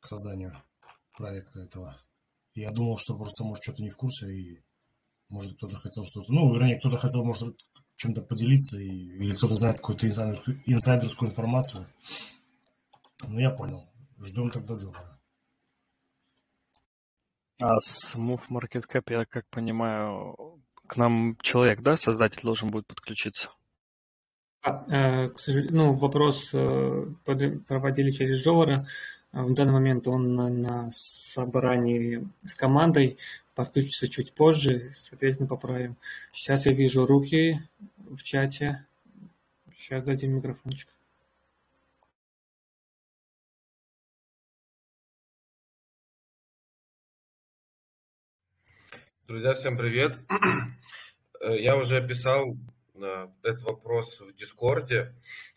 к 0.00 0.06
созданию 0.06 0.54
проекта 1.16 1.60
этого. 1.60 2.00
И 2.54 2.60
я 2.60 2.70
думал, 2.70 2.96
что 2.98 3.16
просто, 3.16 3.44
может, 3.44 3.62
что-то 3.62 3.82
не 3.82 3.90
в 3.90 3.96
курсе, 3.96 4.32
и 4.32 4.64
может 5.28 5.56
кто-то 5.56 5.76
хотел 5.78 6.04
что-то... 6.06 6.32
Ну, 6.32 6.54
вернее, 6.54 6.78
кто-то 6.78 6.98
хотел, 6.98 7.24
может, 7.24 7.54
чем-то 7.96 8.22
поделиться, 8.22 8.78
и, 8.78 8.88
или 8.88 9.34
кто-то 9.34 9.56
знает 9.56 9.76
какую-то 9.76 10.06
инсайдерскую, 10.06 10.62
инсайдерскую 10.66 11.30
информацию. 11.30 11.86
Ну, 13.26 13.38
я 13.38 13.50
понял. 13.50 13.88
Ждем 14.18 14.50
тогда 14.50 14.74
Джокера. 14.74 15.18
А 17.58 17.80
с 17.80 18.14
Move 18.14 18.42
Market 18.50 18.84
Cap, 18.90 19.04
я 19.08 19.24
как 19.24 19.46
понимаю, 19.48 20.36
к 20.86 20.96
нам 20.96 21.36
человек, 21.40 21.80
да, 21.80 21.96
создатель 21.96 22.42
должен 22.42 22.68
будет 22.70 22.86
подключиться? 22.86 23.50
А, 24.60 24.84
э, 24.90 25.28
к 25.30 25.38
сожалению, 25.38 25.76
ну, 25.76 25.92
вопрос 25.94 26.50
э, 26.52 27.06
проводили 27.24 28.10
через 28.10 28.42
Джовара. 28.42 28.86
В 29.32 29.54
данный 29.54 29.72
момент 29.72 30.06
он 30.06 30.34
на 30.34 30.90
собрании 30.92 32.26
с 32.42 32.54
командой 32.54 33.18
подключится 33.56 34.06
чуть 34.06 34.34
позже, 34.34 34.92
соответственно, 34.94 35.48
поправим. 35.48 35.96
Сейчас 36.30 36.66
я 36.66 36.74
вижу 36.74 37.06
руки 37.06 37.62
в 37.96 38.22
чате. 38.22 38.86
Сейчас 39.74 40.04
дадим 40.04 40.36
микрофончик. 40.36 40.90
Друзья, 49.26 49.54
всем 49.54 49.76
привет. 49.76 50.18
Э, 51.40 51.58
я 51.58 51.76
уже 51.76 51.96
описал 51.96 52.56
э, 52.94 53.28
этот 53.42 53.62
вопрос 53.62 54.20
в 54.20 54.34
Дискорде. 54.36 55.14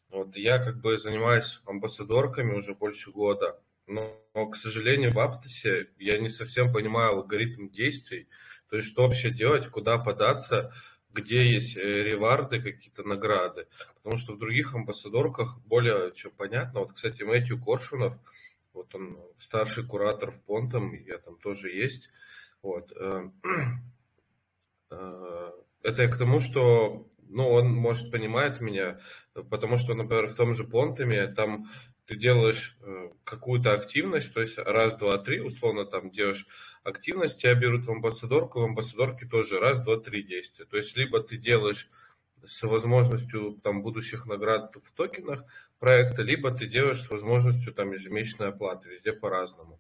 Вот, 0.09 0.35
я 0.35 0.59
как 0.59 0.81
бы 0.81 0.97
занимаюсь 0.97 1.61
амбассадорками 1.65 2.53
уже 2.53 2.75
больше 2.75 3.11
года 3.11 3.61
но, 3.89 4.15
к 4.47 4.55
сожалению, 4.55 5.11
в 5.11 5.19
Аптосе 5.19 5.89
я 5.97 6.19
не 6.19 6.29
совсем 6.29 6.71
понимаю 6.71 7.17
алгоритм 7.17 7.69
действий, 7.69 8.27
то 8.69 8.75
есть 8.75 8.87
что 8.87 9.03
вообще 9.03 9.31
делать, 9.31 9.67
куда 9.67 9.97
податься, 9.97 10.71
где 11.11 11.43
есть 11.45 11.75
э, 11.75 11.81
реварды, 11.81 12.61
какие-то 12.61 13.03
награды. 13.03 13.67
Потому 13.95 14.17
что 14.17 14.33
в 14.33 14.37
других 14.39 14.75
амбассадорках 14.75 15.59
более 15.65 16.13
чем 16.13 16.31
понятно. 16.31 16.81
Вот, 16.81 16.93
кстати, 16.93 17.23
Мэтью 17.23 17.59
Коршунов, 17.59 18.13
вот 18.73 18.93
он 18.93 19.17
старший 19.39 19.85
куратор 19.85 20.29
в 20.29 20.39
Понтом, 20.43 20.93
я 20.93 21.17
там 21.17 21.37
тоже 21.37 21.71
есть. 21.71 22.09
Вот. 22.61 22.91
Э, 22.95 23.29
э, 24.91 25.51
это 25.81 26.07
к 26.07 26.17
тому, 26.17 26.39
что 26.39 27.07
ну, 27.29 27.47
он, 27.47 27.73
может, 27.73 28.11
понимает 28.11 28.59
меня, 28.59 28.99
потому 29.49 29.77
что, 29.77 29.93
например, 29.93 30.27
в 30.27 30.35
том 30.35 30.53
же 30.53 30.63
Понтами 30.63 31.31
там 31.33 31.69
ты 32.09 32.15
делаешь 32.15 32.75
э, 32.81 33.11
какую-то 33.23 33.73
активность, 33.73 34.33
то 34.33 34.41
есть 34.41 34.57
раз, 34.57 34.95
два, 34.95 35.19
три, 35.19 35.41
условно 35.41 35.85
там 35.85 36.09
делаешь 36.09 36.47
активность, 36.83 37.39
тебя 37.39 37.53
берут 37.53 37.85
в 37.85 37.91
амбассадорку, 37.91 38.61
в 38.61 38.63
амбассадорке 38.63 39.27
тоже 39.27 39.59
раз, 39.59 39.79
два, 39.81 39.97
три 39.97 40.23
действия. 40.23 40.65
То 40.65 40.77
есть 40.77 40.97
либо 40.97 41.21
ты 41.21 41.37
делаешь 41.37 41.87
с 42.47 42.63
возможностью 42.63 43.59
там 43.63 43.83
будущих 43.83 44.25
наград 44.25 44.75
в 44.75 44.91
токенах 44.93 45.43
проекта, 45.77 46.23
либо 46.23 46.49
ты 46.49 46.65
делаешь 46.65 47.01
с 47.01 47.11
возможностью 47.11 47.75
там 47.75 47.91
ежемесячной 47.91 48.47
оплаты, 48.47 48.89
везде 48.89 49.13
по-разному. 49.13 49.79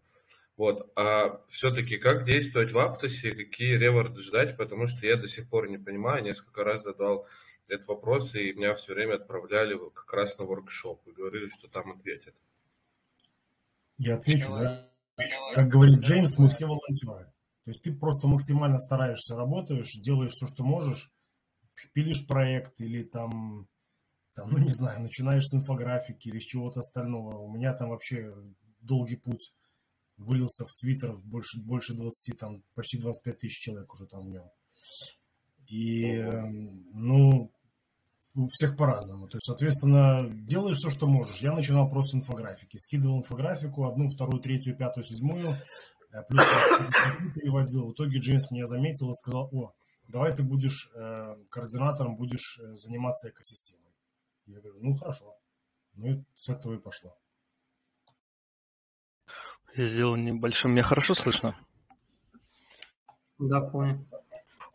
Вот. 0.55 0.91
А 0.95 1.41
все-таки 1.49 1.97
как 1.97 2.25
действовать 2.25 2.71
в 2.71 2.77
Аптосе, 2.77 3.31
какие 3.31 3.75
реворды 3.75 4.21
ждать, 4.21 4.55
потому 4.55 4.85
что 4.85 5.03
я 5.07 5.15
до 5.15 5.27
сих 5.27 5.49
пор 5.49 5.67
не 5.67 5.79
понимаю, 5.79 6.23
несколько 6.23 6.63
раз 6.63 6.83
задал 6.83 7.25
этот 7.69 7.87
вопрос, 7.87 8.35
и 8.35 8.53
меня 8.53 8.73
все 8.75 8.93
время 8.93 9.15
отправляли 9.15 9.77
как 9.93 10.11
раз 10.13 10.37
на 10.37 10.45
воркшоп 10.45 11.07
и 11.07 11.11
говорили, 11.11 11.47
что 11.47 11.67
там 11.67 11.91
ответят. 11.91 12.35
Я 13.97 14.15
отвечу, 14.15 14.49
да? 14.49 14.89
Как 15.53 15.67
говорит 15.67 15.99
Джеймс, 15.99 16.37
мы 16.37 16.49
все 16.49 16.65
волонтеры. 16.65 17.25
То 17.65 17.71
есть 17.71 17.83
ты 17.83 17.93
просто 17.93 18.27
максимально 18.27 18.77
стараешься, 18.77 19.35
работаешь, 19.35 19.91
делаешь 20.01 20.31
все, 20.31 20.47
что 20.47 20.63
можешь, 20.63 21.11
пилишь 21.93 22.25
проект 22.25 22.79
или 22.81 23.03
там, 23.03 23.67
там, 24.33 24.49
ну 24.49 24.57
не 24.57 24.73
знаю, 24.73 25.01
начинаешь 25.01 25.45
с 25.45 25.53
инфографики 25.53 26.29
или 26.29 26.39
с 26.39 26.45
чего-то 26.45 26.79
остального. 26.79 27.37
У 27.37 27.51
меня 27.51 27.73
там 27.73 27.89
вообще 27.89 28.33
долгий 28.81 29.17
путь 29.17 29.53
вылился 30.17 30.65
в 30.65 30.73
Твиттер 30.75 31.13
в 31.13 31.25
больше, 31.25 31.59
больше 31.61 31.93
20, 31.93 32.37
там, 32.37 32.63
почти 32.75 32.99
25 32.99 33.39
тысяч 33.39 33.59
человек 33.59 33.93
уже 33.93 34.05
там 34.05 34.25
в 34.25 34.29
нем. 34.29 34.49
И, 35.67 36.05
эм, 36.05 36.85
ну, 36.93 37.51
у 38.35 38.47
всех 38.47 38.77
по-разному. 38.77 39.27
То 39.27 39.37
есть, 39.37 39.45
соответственно, 39.45 40.29
делаешь 40.45 40.77
все, 40.77 40.89
что 40.89 41.07
можешь. 41.07 41.41
Я 41.41 41.53
начинал 41.53 41.89
просто 41.89 42.17
с 42.17 42.21
инфографики. 42.21 42.77
Скидывал 42.77 43.19
инфографику, 43.19 43.87
одну, 43.87 44.07
вторую, 44.09 44.41
третью, 44.41 44.77
пятую, 44.77 45.03
седьмую. 45.03 45.57
Э, 46.11 46.23
плюс 46.27 46.43
переводил. 47.35 47.87
В 47.87 47.93
итоге 47.93 48.19
Джеймс 48.19 48.51
меня 48.51 48.65
заметил 48.65 49.11
и 49.11 49.13
сказал, 49.13 49.49
о, 49.51 49.73
давай 50.07 50.35
ты 50.35 50.43
будешь 50.43 50.89
э, 50.95 51.35
координатором, 51.49 52.15
будешь 52.15 52.59
э, 52.59 52.75
заниматься 52.75 53.29
экосистемой. 53.29 53.93
Я 54.45 54.59
говорю, 54.59 54.79
ну, 54.81 54.95
хорошо. 54.95 55.35
Ну, 55.93 56.07
и 56.07 56.23
с 56.35 56.49
этого 56.49 56.75
и 56.75 56.77
пошло. 56.77 57.15
Я 59.75 59.85
сделал 59.85 60.15
небольшой... 60.15 60.71
Меня 60.71 60.83
хорошо 60.83 61.13
слышно? 61.13 61.55
Да, 63.37 63.61
понял. 63.61 64.05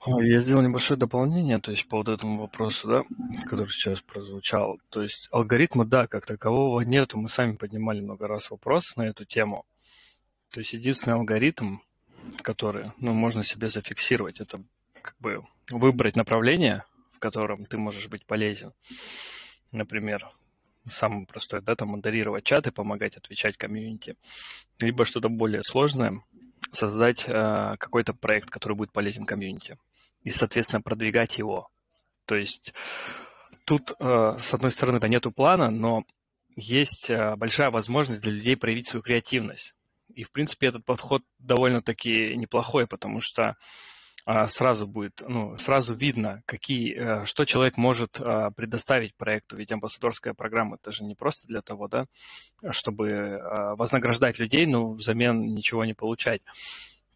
Я 0.06 0.40
сделал 0.40 0.62
небольшое 0.62 0.98
дополнение, 0.98 1.58
то 1.58 1.70
есть 1.70 1.88
по 1.88 1.96
вот 1.96 2.08
этому 2.08 2.42
вопросу, 2.42 2.88
да, 2.88 3.02
который 3.46 3.70
сейчас 3.70 4.02
прозвучал. 4.02 4.78
То 4.90 5.02
есть 5.02 5.28
алгоритма, 5.30 5.86
да, 5.86 6.06
как 6.06 6.26
такового 6.26 6.82
нету. 6.82 7.18
Мы 7.18 7.28
сами 7.28 7.56
поднимали 7.56 8.00
много 8.00 8.28
раз 8.28 8.50
вопрос 8.50 8.96
на 8.96 9.02
эту 9.02 9.24
тему. 9.24 9.64
То 10.50 10.60
есть 10.60 10.74
единственный 10.74 11.14
алгоритм, 11.14 11.78
который, 12.42 12.92
ну, 12.98 13.14
можно 13.14 13.42
себе 13.42 13.68
зафиксировать, 13.68 14.40
это 14.40 14.62
как 15.00 15.16
бы 15.20 15.42
выбрать 15.70 16.16
направление, 16.16 16.84
в 17.12 17.18
котором 17.18 17.64
ты 17.64 17.78
можешь 17.78 18.08
быть 18.08 18.26
полезен. 18.26 18.72
Например, 19.72 20.30
самое 20.88 21.26
простое, 21.26 21.62
да, 21.62 21.74
там 21.76 21.88
модерировать 21.88 22.44
чаты, 22.44 22.72
помогать 22.72 23.16
отвечать 23.16 23.56
комьюнити, 23.56 24.16
либо 24.80 25.06
что-то 25.06 25.30
более 25.30 25.62
сложное, 25.62 26.22
создать 26.70 27.24
э, 27.26 27.76
какой-то 27.78 28.12
проект, 28.12 28.50
который 28.50 28.76
будет 28.76 28.92
полезен 28.92 29.24
комьюнити, 29.24 29.78
и, 30.24 30.30
соответственно, 30.30 30.82
продвигать 30.82 31.38
его. 31.38 31.68
То 32.26 32.34
есть 32.34 32.74
тут, 33.64 33.92
э, 33.98 34.38
с 34.42 34.54
одной 34.54 34.70
стороны, 34.70 34.98
да, 34.98 35.08
нету 35.08 35.30
плана, 35.30 35.70
но 35.70 36.04
есть 36.56 37.10
э, 37.10 37.36
большая 37.36 37.70
возможность 37.70 38.22
для 38.22 38.32
людей 38.32 38.56
проявить 38.56 38.88
свою 38.88 39.02
креативность. 39.02 39.74
И, 40.14 40.24
в 40.24 40.32
принципе, 40.32 40.68
этот 40.68 40.84
подход 40.84 41.22
довольно-таки 41.38 42.36
неплохой, 42.36 42.86
потому 42.86 43.20
что 43.20 43.56
а, 44.26 44.46
сразу 44.46 44.86
будет, 44.86 45.22
ну, 45.26 45.56
сразу 45.58 45.94
видно, 45.94 46.42
какие, 46.46 46.94
э, 46.94 47.24
что 47.24 47.44
человек 47.44 47.76
может 47.76 48.12
предоставить 48.12 49.14
проекту. 49.16 49.56
Ведь 49.56 49.72
амбассадорская 49.72 50.32
программа 50.34 50.76
это 50.76 50.92
же 50.92 51.04
не 51.04 51.14
просто 51.14 51.46
для 51.48 51.62
того, 51.62 51.88
да, 51.88 52.06
чтобы 52.70 53.40
вознаграждать 53.76 54.38
людей, 54.38 54.66
но 54.66 54.92
взамен 54.92 55.54
ничего 55.54 55.84
не 55.84 55.94
получать. 55.94 56.40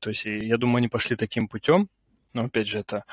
То 0.01 0.11
есть 0.11 0.25
я 0.25 0.59
думаю, 0.59 0.79
они 0.79 0.89
пошли 0.89 1.17
таким 1.17 1.49
путем, 1.49 1.89
но 2.33 2.45
опять 2.45 2.69
же, 2.69 2.79
это 2.79 3.05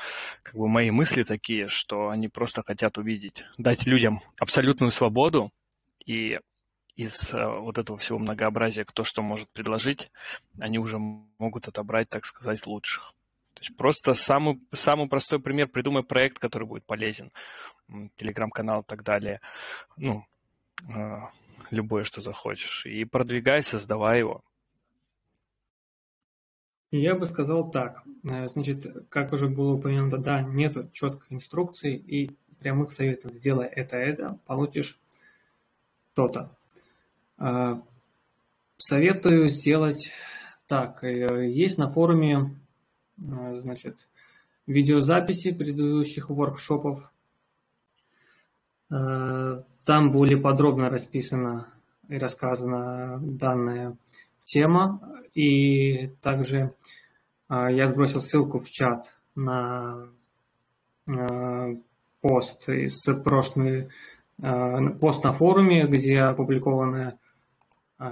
как 0.42 0.54
бы 0.54 0.68
мои 0.68 0.90
мысли 0.90 1.22
такие, 1.22 1.68
что 1.68 2.08
они 2.08 2.28
просто 2.28 2.62
хотят 2.62 2.98
увидеть, 2.98 3.44
дать 3.58 3.86
людям 3.86 4.20
абсолютную 4.38 4.90
свободу 4.90 5.52
и 6.04 6.38
из 6.96 7.32
вот 7.32 7.78
этого 7.78 7.98
всего 7.98 8.18
многообразия, 8.18 8.84
кто 8.84 9.04
что 9.04 9.22
может 9.22 9.48
предложить, 9.50 10.10
они 10.58 10.78
уже 10.78 10.98
могут 10.98 11.68
отобрать, 11.68 12.08
так 12.08 12.24
сказать, 12.24 12.66
лучших. 12.66 13.12
То 13.54 13.62
есть 13.62 13.76
просто 13.76 14.14
самый, 14.14 14.60
самый 14.72 15.08
простой 15.08 15.40
пример, 15.40 15.68
придумай 15.68 16.02
проект, 16.02 16.38
который 16.38 16.66
будет 16.66 16.84
полезен, 16.84 17.32
телеграм-канал 18.16 18.82
и 18.82 18.84
так 18.84 19.02
далее, 19.02 19.40
ну, 19.96 20.26
а, 20.92 21.30
любое, 21.70 22.04
что 22.04 22.20
захочешь, 22.20 22.86
и 22.86 23.04
продвигай, 23.04 23.62
создавай 23.62 24.18
его. 24.18 24.42
Я 26.90 27.16
бы 27.16 27.26
сказал 27.26 27.70
так. 27.70 28.04
Э, 28.24 28.46
значит, 28.48 28.86
как 29.08 29.32
уже 29.32 29.48
было 29.48 29.72
упомянуто, 29.72 30.18
да, 30.18 30.42
нету 30.42 30.88
четкой 30.92 31.36
инструкции 31.36 31.96
и 31.96 32.36
прямых 32.60 32.92
советов. 32.92 33.34
Сделай 33.34 33.66
это, 33.66 33.96
это, 33.96 34.38
получишь 34.46 34.98
то-то. 36.14 36.50
Э, 37.38 37.80
советую 38.76 39.48
сделать 39.48 40.12
так. 40.68 41.02
Э, 41.02 41.48
есть 41.48 41.76
на 41.78 41.88
форуме 41.88 42.54
значит, 43.16 44.08
видеозаписи 44.66 45.52
предыдущих 45.52 46.28
воркшопов. 46.28 47.10
Там 48.88 50.12
более 50.12 50.36
подробно 50.36 50.90
расписана 50.90 51.72
и 52.08 52.18
рассказана 52.18 53.18
данная 53.22 53.96
тема. 54.46 55.00
И 55.34 56.08
также 56.22 56.72
а, 57.48 57.70
я 57.70 57.86
сбросил 57.86 58.20
ссылку 58.20 58.58
в 58.58 58.70
чат 58.70 59.18
на 59.34 60.08
пост 62.20 62.68
из 62.68 63.04
прошлой 63.22 63.90
пост 64.38 65.22
на 65.22 65.32
форуме, 65.32 65.86
где 65.86 66.20
опубликованы, 66.20 67.16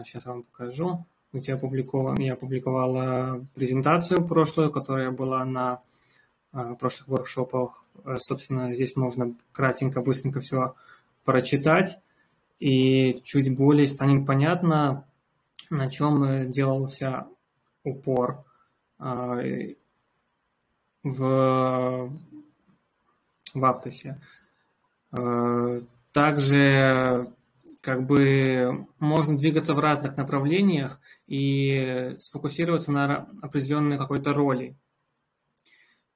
сейчас 0.05 0.27
вам 0.27 0.45
покажу, 0.45 1.07
где 1.33 1.55
опубликован, 1.55 2.17
я 2.19 2.35
опубликовала 2.35 3.45
презентацию 3.55 4.27
прошлую, 4.27 4.71
которая 4.71 5.11
была 5.11 5.45
на 5.45 5.83
а, 6.53 6.75
прошлых 6.77 7.09
воркшопах. 7.09 7.85
Э, 8.05 8.17
собственно, 8.19 8.73
здесь 8.73 8.95
можно 8.95 9.35
кратенько, 9.51 10.01
быстренько 10.01 10.41
все 10.41 10.75
прочитать, 11.25 11.99
и 12.61 13.21
чуть 13.25 13.55
более 13.57 13.89
станет 13.89 14.25
понятно, 14.27 15.05
на 15.71 15.91
чем 15.91 16.51
делался 16.51 17.27
упор 17.83 18.45
а, 18.99 19.41
в, 21.03 22.11
в 23.55 23.65
Аптосе. 23.65 24.21
Э, 25.13 25.81
также 26.13 27.33
как 27.81 28.07
бы 28.07 28.87
можно 28.99 29.37
двигаться 29.37 29.75
в 29.75 29.79
разных 29.79 30.17
направлениях 30.17 31.01
и 31.27 32.17
сфокусироваться 32.19 32.91
на 32.93 33.29
определенной 33.43 33.99
какой-то 33.99 34.33
роли. 34.33 34.77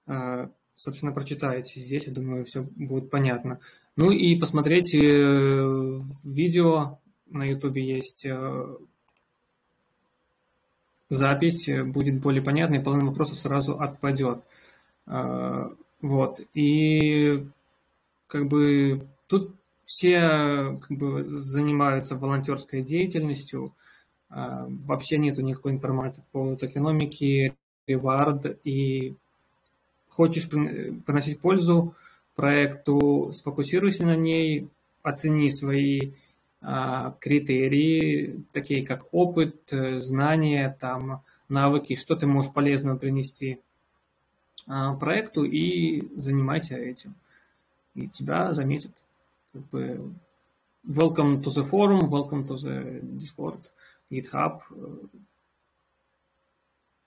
А, 0.06 0.50
собственно, 0.76 1.12
прочитаете 1.12 1.80
здесь, 1.80 2.06
я 2.06 2.14
думаю, 2.14 2.44
все 2.46 2.62
будет 2.62 3.10
понятно. 3.10 3.60
Ну 3.96 4.10
и 4.10 4.38
посмотреть 4.38 4.94
э, 4.94 4.98
видео 6.24 7.00
на 7.26 7.44
YouTube 7.44 7.76
есть 7.76 8.24
э, 8.24 8.76
запись, 11.10 11.68
будет 11.86 12.20
более 12.20 12.42
понятно, 12.42 12.76
и 12.76 12.82
половина 12.82 13.08
вопросов 13.10 13.38
сразу 13.38 13.80
отпадет. 13.80 14.44
А, 15.06 15.72
вот. 16.00 16.40
И 16.54 17.46
как 18.26 18.46
бы 18.48 19.06
тут 19.26 19.54
все 19.84 20.78
как 20.80 20.90
бы, 20.90 21.24
занимаются 21.26 22.16
волонтерской 22.16 22.82
деятельностью, 22.82 23.72
а, 24.30 24.66
вообще 24.68 25.18
нету 25.18 25.42
никакой 25.42 25.72
информации 25.72 26.22
по 26.32 26.40
поводу 26.40 26.58
токеномики, 26.58 27.54
ревард, 27.86 28.58
и 28.64 29.14
хочешь 30.10 30.48
приносить 30.48 31.40
пользу 31.40 31.94
проекту, 32.36 33.32
сфокусируйся 33.34 34.04
на 34.04 34.14
ней, 34.14 34.68
оцени 35.02 35.48
свои 35.50 36.12
критерии, 36.60 38.44
такие 38.52 38.84
как 38.84 39.06
опыт, 39.12 39.70
знания, 39.70 40.76
там, 40.80 41.22
навыки, 41.48 41.94
что 41.94 42.16
ты 42.16 42.26
можешь 42.26 42.52
полезного 42.52 42.98
принести 42.98 43.60
а, 44.66 44.94
проекту 44.94 45.44
и 45.44 46.08
занимайся 46.18 46.76
этим. 46.76 47.14
и 47.94 48.08
тебя 48.08 48.52
заметят. 48.52 48.92
Как 49.52 49.62
бы 49.68 50.14
welcome 50.86 51.42
to 51.42 51.50
the 51.50 51.68
forum, 51.68 52.08
welcome 52.08 52.46
to 52.46 52.56
the 52.56 53.00
Discord, 53.18 53.60
GitHub. 54.10 54.60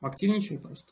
Активничай 0.01 0.57
просто. 0.57 0.91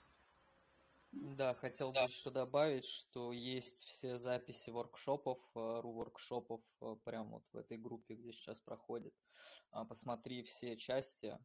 Да, 1.21 1.53
хотел 1.53 1.91
бы 1.91 1.99
еще 1.99 2.29
добавить, 2.29 2.86
что 2.86 3.34
есть 3.34 3.84
все 3.84 4.17
записи 4.17 4.69
воркшопов, 4.69 5.38
э, 5.53 5.82
ру-воркшопов, 5.82 6.62
э, 6.79 6.95
прямо 7.03 7.29
вот 7.32 7.43
в 7.51 7.58
этой 7.58 7.77
группе, 7.77 8.15
где 8.15 8.32
сейчас 8.32 8.58
проходит. 8.62 9.13
А, 9.71 9.84
посмотри 9.84 10.43
все 10.43 10.77
части. 10.77 11.38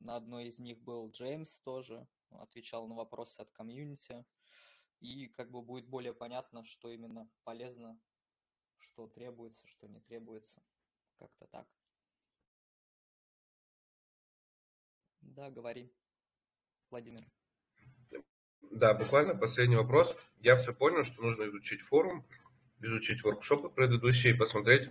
На 0.00 0.16
одной 0.16 0.46
из 0.46 0.58
них 0.58 0.80
был 0.80 1.10
Джеймс 1.10 1.60
тоже, 1.60 2.08
отвечал 2.30 2.88
на 2.88 2.94
вопросы 2.94 3.38
от 3.40 3.50
комьюнити. 3.50 4.24
И 5.00 5.28
как 5.28 5.50
бы 5.50 5.60
будет 5.60 5.88
более 5.88 6.14
понятно, 6.14 6.64
что 6.64 6.90
именно 6.90 7.30
полезно, 7.44 8.00
что 8.78 9.08
требуется, 9.08 9.66
что 9.66 9.88
не 9.88 10.00
требуется. 10.00 10.62
Как-то 11.18 11.46
так. 11.48 11.68
Да, 15.20 15.50
говори, 15.50 15.94
Владимир. 16.90 17.37
Да, 18.70 18.94
буквально 18.94 19.34
последний 19.34 19.76
вопрос. 19.76 20.16
Я 20.40 20.56
все 20.56 20.72
понял, 20.72 21.04
что 21.04 21.22
нужно 21.22 21.48
изучить 21.48 21.80
форум, 21.80 22.24
изучить 22.80 23.22
воркшопы 23.24 23.68
предыдущие, 23.68 24.34
посмотреть 24.34 24.90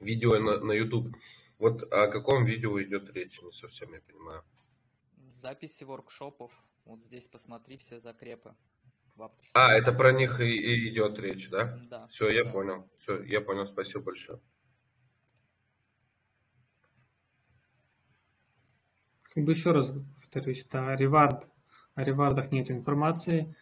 видео 0.00 0.38
на, 0.38 0.58
на 0.58 0.72
YouTube. 0.72 1.14
Вот 1.58 1.92
о 1.92 2.08
каком 2.08 2.44
видео 2.44 2.80
идет 2.82 3.10
речь, 3.14 3.40
не 3.42 3.52
совсем 3.52 3.92
я 3.92 4.00
понимаю. 4.00 4.42
Записи 5.30 5.84
воркшопов. 5.84 6.52
Вот 6.84 7.02
здесь 7.04 7.26
посмотри 7.26 7.76
все 7.76 8.00
закрепы. 8.00 8.54
А, 9.52 9.72
это 9.74 9.92
про 9.92 10.12
них 10.12 10.40
и, 10.40 10.44
и 10.44 10.88
идет 10.90 11.18
речь, 11.18 11.50
да? 11.50 11.78
Да. 11.90 12.06
Все, 12.06 12.28
я 12.30 12.44
да. 12.44 12.50
понял. 12.50 12.88
Все, 12.94 13.20
я 13.24 13.40
понял. 13.40 13.66
Спасибо 13.66 14.04
большое. 14.04 14.40
Как 19.34 19.44
бы 19.44 19.52
еще 19.52 19.72
раз 19.72 19.92
повторюсь, 20.16 20.64
это 20.64 20.94
ревард 20.94 21.48
о 21.98 22.04
ревардах 22.04 22.52
нет 22.52 22.70
информации. 22.70 23.56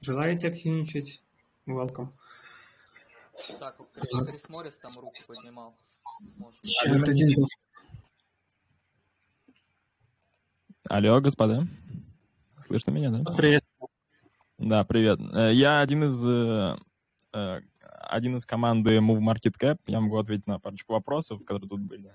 Желаете 0.00 0.48
активничать? 0.48 1.22
Welcome. 1.66 2.10
Так, 3.58 3.78
Крис 4.26 4.50
Моррис 4.50 4.76
там 4.76 4.92
руку 4.96 5.16
поднимал. 5.26 5.74
Может. 6.36 6.60
Сейчас 6.62 7.02
один 7.02 7.34
был. 7.34 7.46
Алло, 10.90 11.18
господа. 11.22 11.66
Слышно 12.60 12.90
меня, 12.90 13.10
да? 13.10 13.34
Привет. 13.34 13.64
Да, 14.58 14.84
привет. 14.84 15.18
Э, 15.34 15.50
я 15.50 15.80
один 15.80 16.04
из 16.04 16.26
э, 16.26 16.76
э, 17.32 17.60
один 17.80 18.36
из 18.36 18.44
команды 18.44 18.98
Move 18.98 19.20
Market 19.20 19.54
Cap. 19.58 19.78
Я 19.86 20.00
могу 20.00 20.18
ответить 20.18 20.46
на 20.46 20.60
парочку 20.60 20.92
вопросов, 20.92 21.42
которые 21.46 21.70
тут 21.70 21.80
были. 21.80 22.12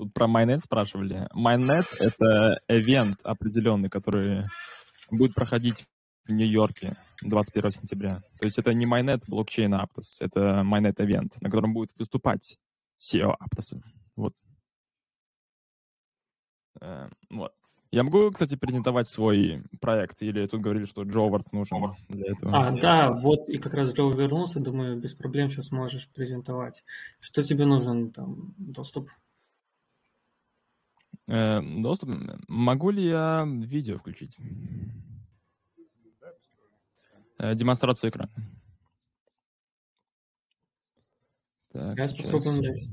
Тут 0.00 0.14
про 0.14 0.26
Майнет 0.26 0.60
спрашивали. 0.60 1.28
Майнет— 1.34 1.84
это 2.00 2.58
эвент 2.68 3.18
определенный, 3.22 3.90
который 3.90 4.46
будет 5.10 5.34
проходить 5.34 5.84
в 6.24 6.32
Нью-Йорке 6.32 6.96
21 7.20 7.70
сентября. 7.72 8.22
То 8.40 8.46
есть 8.46 8.56
это 8.56 8.72
не 8.72 8.86
Майнет 8.86 9.24
блокчейн 9.28 9.74
Aptos, 9.74 10.16
это 10.20 10.62
Майнет 10.64 10.98
эвент, 11.00 11.38
на 11.42 11.50
котором 11.50 11.74
будет 11.74 11.90
выступать 11.98 12.58
SEO 12.98 13.34
Aptos. 13.34 13.78
Вот. 14.16 14.32
Вот. 17.28 17.52
Я 17.90 18.02
могу, 18.02 18.30
кстати, 18.30 18.56
презентовать 18.56 19.06
свой 19.06 19.64
проект, 19.82 20.22
или 20.22 20.46
тут 20.46 20.62
говорили, 20.62 20.86
что 20.86 21.02
Джовард 21.02 21.52
нужен 21.52 21.94
для 22.08 22.32
этого? 22.32 22.56
А, 22.56 22.70
да, 22.70 23.12
вот 23.12 23.50
и 23.50 23.58
как 23.58 23.74
раз 23.74 23.92
Джо 23.92 24.08
вернулся, 24.08 24.60
думаю, 24.60 24.98
без 24.98 25.12
проблем 25.12 25.50
сейчас 25.50 25.70
можешь 25.70 26.08
презентовать. 26.08 26.84
Что 27.18 27.42
тебе 27.42 27.66
нужен 27.66 28.12
там 28.12 28.54
доступ? 28.56 29.10
Э, 31.30 31.60
доступ. 31.62 32.10
Могу 32.48 32.90
ли 32.90 33.06
я 33.06 33.46
видео 33.46 33.98
включить? 33.98 34.36
Э, 37.38 37.54
демонстрацию 37.54 38.10
экрана. 38.10 38.32
Так, 41.72 41.96
сейчас, 41.96 42.10
сейчас. 42.10 42.24
попробуем 42.24 42.62
дать. 42.62 42.88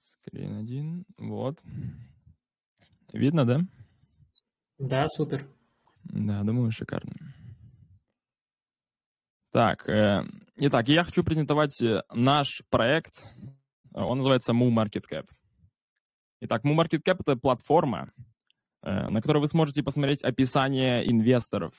Скрин 0.00 0.56
один. 0.56 1.06
Вот. 1.16 1.62
Видно, 3.12 3.46
да? 3.46 3.60
Да, 4.78 5.08
супер. 5.10 5.48
Да, 6.02 6.42
думаю, 6.42 6.72
шикарно. 6.72 7.12
Так, 9.56 9.88
э, 9.88 10.22
итак, 10.56 10.86
я 10.88 11.02
хочу 11.02 11.24
презентовать 11.24 11.80
э, 11.80 12.02
наш 12.12 12.60
проект. 12.68 13.24
Он 13.94 14.18
называется 14.18 14.52
Moo 14.52 14.68
Market 14.68 15.04
Cap. 15.10 15.30
Итак, 16.42 16.62
Moo 16.66 16.76
Market 16.76 17.00
Cap— 17.02 17.16
это 17.20 17.36
платформа, 17.36 18.12
э, 18.82 19.08
на 19.08 19.22
которой 19.22 19.38
вы 19.38 19.46
сможете 19.48 19.82
посмотреть 19.82 20.22
описание 20.22 21.10
инвесторов 21.10 21.72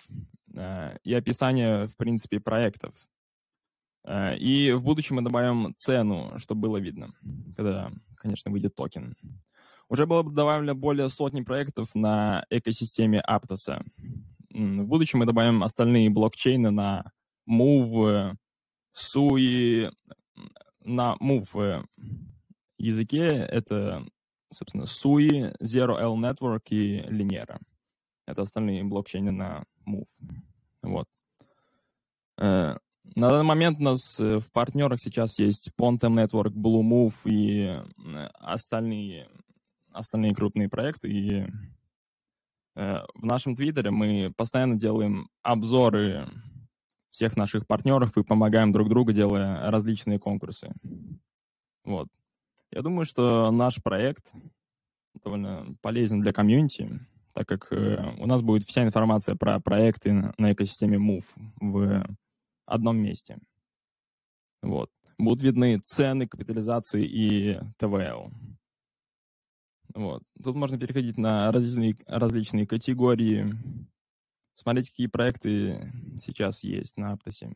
э, 0.56 0.98
и 1.04 1.14
описание, 1.14 1.86
в 1.86 1.96
принципе, 1.98 2.40
проектов. 2.40 2.96
Э, 4.06 4.36
и 4.36 4.72
в 4.72 4.82
будущем 4.82 5.18
мы 5.18 5.22
добавим 5.22 5.76
цену, 5.76 6.34
чтобы 6.40 6.62
было 6.62 6.78
видно, 6.78 7.14
когда, 7.56 7.92
конечно, 8.16 8.50
выйдет 8.50 8.74
токен. 8.74 9.16
Уже 9.88 10.08
было 10.08 10.24
добавлено 10.24 10.74
более 10.74 11.10
сотни 11.10 11.42
проектов 11.42 11.94
на 11.94 12.44
экосистеме 12.50 13.22
Aptos. 13.30 13.86
В 14.50 14.84
будущем 14.86 15.20
мы 15.20 15.28
добавим 15.28 15.62
остальные 15.62 16.10
блокчейны 16.10 16.72
на 16.72 17.12
move, 17.48 18.36
sui, 18.92 19.90
на 20.84 21.16
move 21.22 21.86
языке 22.78 23.26
это, 23.26 24.06
собственно, 24.52 24.84
sui, 24.84 25.56
Zero 25.62 25.98
L 25.98 26.16
Network 26.18 26.70
и 26.70 27.00
Linera. 27.02 27.60
Это 28.26 28.42
остальные 28.42 28.84
блокчейны 28.84 29.32
на 29.32 29.64
move. 29.88 30.10
Вот. 30.82 31.08
На 32.38 32.80
данный 33.16 33.46
момент 33.46 33.80
у 33.80 33.84
нас 33.84 34.20
в 34.20 34.52
партнерах 34.52 35.00
сейчас 35.00 35.40
есть 35.40 35.72
Pontem 35.80 36.14
Network, 36.14 36.52
Blue 36.52 36.84
Move 36.84 37.16
и 37.26 37.82
остальные, 38.34 39.30
остальные 39.92 40.36
крупные 40.36 40.68
проекты. 40.70 41.10
И 41.10 41.48
в 42.76 43.26
нашем 43.26 43.56
твиттере 43.56 43.92
мы 43.92 44.32
постоянно 44.36 44.76
делаем 44.76 45.30
обзоры 45.42 46.28
всех 47.12 47.38
наших 47.38 47.68
партнеров 47.68 48.18
и 48.18 48.24
помогаем 48.24 48.72
друг 48.72 48.90
другу, 48.90 49.12
делая 49.12 49.70
различные 49.72 50.20
конкурсы. 50.20 50.72
Вот. 51.84 52.08
Я 52.72 52.82
думаю, 52.82 53.06
что 53.06 53.50
наш 53.52 53.82
проект 53.82 54.34
довольно 55.24 55.76
полезен 55.82 56.22
для 56.22 56.32
комьюнити, 56.32 57.00
так 57.34 57.48
как 57.48 57.72
э, 57.72 58.16
у 58.20 58.26
нас 58.26 58.42
будет 58.42 58.64
вся 58.66 58.84
информация 58.84 59.36
про 59.36 59.60
проекты 59.60 60.34
на, 60.38 60.54
экосистеме 60.54 60.98
Move 60.98 61.26
в 61.60 62.06
одном 62.66 62.98
месте. 62.98 63.38
Вот. 64.62 64.90
Будут 65.18 65.44
видны 65.44 65.80
цены, 65.80 66.28
капитализации 66.28 67.06
и 67.06 67.60
ТВЛ. 67.78 68.32
Вот. 69.96 70.24
Тут 70.44 70.56
можно 70.56 70.78
переходить 70.78 71.18
на 71.18 71.52
различные, 71.52 71.96
различные 72.06 72.68
категории, 72.68 73.52
смотреть, 74.58 74.90
какие 74.90 75.08
проекты 75.08 75.94
сейчас 76.22 76.64
есть 76.64 76.98
на 76.98 77.14
Аптосе. 77.14 77.54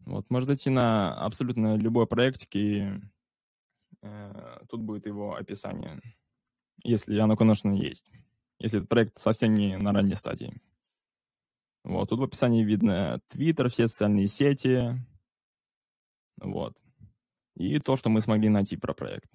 Вот, 0.00 0.30
можно 0.30 0.46
зайти 0.46 0.70
на 0.70 1.14
абсолютно 1.14 1.76
любой 1.76 2.06
проектик, 2.06 2.54
и 2.54 2.88
э, 4.02 4.58
тут 4.68 4.80
будет 4.82 5.06
его 5.06 5.34
описание, 5.34 6.00
если 6.82 7.18
оно, 7.18 7.36
конечно, 7.36 7.70
есть. 7.70 8.10
Если 8.58 8.78
этот 8.78 8.88
проект 8.88 9.18
совсем 9.18 9.54
не 9.54 9.76
на 9.76 9.92
ранней 9.92 10.14
стадии. 10.14 10.60
Вот, 11.84 12.08
тут 12.08 12.20
в 12.20 12.22
описании 12.22 12.64
видно 12.64 13.20
Twitter, 13.30 13.68
все 13.68 13.86
социальные 13.88 14.28
сети, 14.28 14.98
вот, 16.40 16.74
и 17.56 17.78
то, 17.78 17.96
что 17.96 18.08
мы 18.08 18.20
смогли 18.20 18.48
найти 18.48 18.76
про 18.76 18.94
проект. 18.94 19.30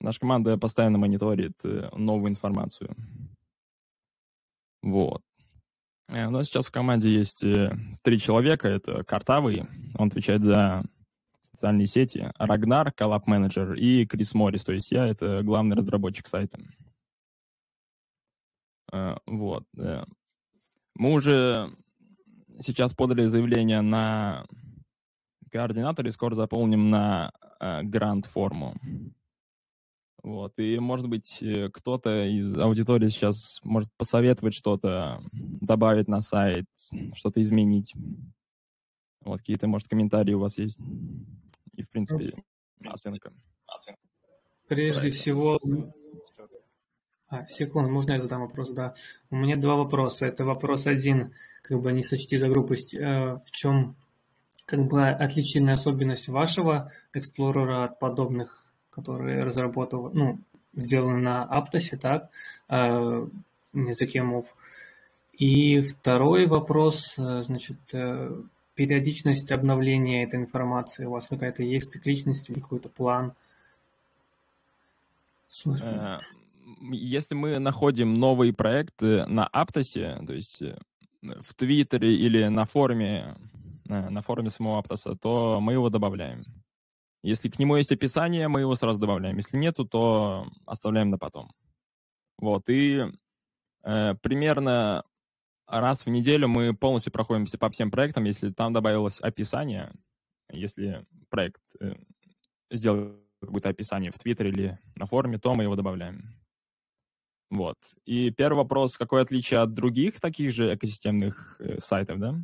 Наша 0.00 0.20
команда 0.20 0.58
постоянно 0.58 0.98
мониторит 0.98 1.58
э, 1.64 1.88
новую 1.96 2.30
информацию. 2.30 2.94
Вот. 4.82 5.22
Э, 6.08 6.26
у 6.26 6.30
нас 6.30 6.46
сейчас 6.46 6.66
в 6.66 6.72
команде 6.72 7.12
есть 7.12 7.44
э, 7.44 7.76
три 8.02 8.18
человека. 8.18 8.68
Это 8.68 9.04
Картавый, 9.04 9.64
он 9.96 10.08
отвечает 10.08 10.42
за 10.42 10.84
социальные 11.40 11.86
сети, 11.86 12.30
Рагнар, 12.38 12.92
коллаб-менеджер, 12.92 13.74
и 13.74 14.04
Крис 14.06 14.34
Моррис, 14.34 14.64
то 14.64 14.72
есть 14.72 14.90
я, 14.90 15.06
это 15.06 15.42
главный 15.42 15.76
разработчик 15.76 16.26
сайта. 16.26 16.58
Э, 18.92 19.16
вот. 19.26 19.64
Мы 20.94 21.12
уже 21.12 21.74
сейчас 22.60 22.94
подали 22.94 23.26
заявление 23.26 23.80
на 23.80 24.44
координатор 25.50 26.06
и 26.06 26.10
скоро 26.10 26.34
заполним 26.34 26.90
на 26.90 27.32
грант-форму. 27.60 28.74
Вот, 30.22 30.52
и, 30.58 30.78
может 30.78 31.08
быть, 31.08 31.42
э, 31.42 31.68
кто-то 31.68 32.24
из 32.24 32.56
аудитории 32.56 33.08
сейчас 33.08 33.58
может 33.64 33.90
посоветовать 33.96 34.54
что-то, 34.54 35.20
добавить 35.32 36.06
на 36.06 36.20
сайт, 36.20 36.66
что-то 37.14 37.42
изменить. 37.42 37.92
Вот, 39.24 39.40
какие-то, 39.40 39.66
может, 39.66 39.88
комментарии 39.88 40.34
у 40.34 40.38
вас 40.38 40.58
есть. 40.58 40.78
И, 41.74 41.82
в 41.82 41.90
принципе, 41.90 42.34
оценка. 42.84 43.32
Прежде 44.68 45.10
всего... 45.10 45.58
А, 47.28 47.46
секунду, 47.46 47.90
можно 47.90 48.12
я 48.12 48.18
задам 48.18 48.42
вопрос? 48.42 48.70
Да. 48.70 48.94
У 49.30 49.36
меня 49.36 49.56
два 49.56 49.74
вопроса. 49.74 50.26
Это 50.26 50.44
вопрос 50.44 50.86
один, 50.86 51.34
как 51.62 51.80
бы 51.80 51.92
не 51.92 52.02
сочти 52.02 52.36
за 52.36 52.48
грубость. 52.48 52.94
Э, 52.94 53.38
в 53.44 53.50
чем 53.50 53.96
как 54.66 54.86
бы 54.86 55.08
отличительная 55.08 55.74
особенность 55.74 56.28
вашего 56.28 56.92
эксплорера 57.12 57.84
от 57.84 57.98
подобных 57.98 58.61
которые 58.92 59.42
разработал, 59.42 60.10
ну, 60.12 60.38
сделаны 60.74 61.18
на 61.18 61.48
Aptos, 61.50 61.96
так, 61.96 62.30
э, 62.68 63.26
языке 63.72 64.20
Move. 64.20 64.46
И 65.32 65.80
второй 65.80 66.46
вопрос, 66.46 67.14
э, 67.18 67.42
значит, 67.42 67.78
э, 67.92 68.40
периодичность 68.74 69.50
обновления 69.50 70.24
этой 70.24 70.40
информации. 70.40 71.06
У 71.06 71.10
вас 71.10 71.26
какая-то 71.26 71.62
есть 71.62 71.90
цикличность 71.90 72.48
или 72.50 72.60
какой-то 72.60 72.88
план? 72.88 73.32
Слушай. 75.48 76.18
Если 76.90 77.34
мы 77.34 77.58
находим 77.58 78.14
новые 78.14 78.52
проекты 78.52 79.26
на 79.26 79.48
Aptos, 79.52 80.26
то 80.26 80.32
есть 80.32 80.62
в 81.20 81.54
Твиттере 81.54 82.14
или 82.16 82.48
на 82.48 82.64
форуме, 82.64 83.36
на 83.84 84.22
форуме 84.22 84.48
самого 84.48 84.80
Aptos, 84.80 85.16
то 85.20 85.60
мы 85.60 85.74
его 85.74 85.90
добавляем. 85.90 86.44
Если 87.22 87.48
к 87.48 87.58
нему 87.58 87.76
есть 87.76 87.92
описание, 87.92 88.48
мы 88.48 88.60
его 88.60 88.74
сразу 88.74 88.98
добавляем. 88.98 89.36
Если 89.36 89.56
нету, 89.56 89.84
то 89.84 90.48
оставляем 90.66 91.08
на 91.08 91.18
потом. 91.18 91.50
Вот, 92.38 92.68
и 92.68 93.04
э, 93.84 94.14
примерно 94.20 95.04
раз 95.66 96.04
в 96.04 96.10
неделю 96.10 96.48
мы 96.48 96.74
полностью 96.74 97.12
проходимся 97.12 97.58
по 97.58 97.70
всем 97.70 97.90
проектам, 97.90 98.24
если 98.24 98.50
там 98.50 98.72
добавилось 98.72 99.20
описание, 99.20 99.92
если 100.50 101.06
проект 101.30 101.62
э, 101.80 101.94
сделал 102.70 103.16
какое-то 103.40 103.68
описание 103.68 104.10
в 104.10 104.18
Твиттере 104.18 104.50
или 104.50 104.78
на 104.96 105.06
форуме, 105.06 105.38
то 105.38 105.54
мы 105.54 105.64
его 105.64 105.76
добавляем. 105.76 106.34
Вот. 107.50 107.76
И 108.06 108.30
первый 108.30 108.58
вопрос, 108.58 108.96
какое 108.96 109.22
отличие 109.22 109.60
от 109.60 109.74
других 109.74 110.20
таких 110.20 110.54
же 110.54 110.74
экосистемных 110.74 111.60
э, 111.60 111.80
сайтов, 111.80 112.18
да? 112.18 112.34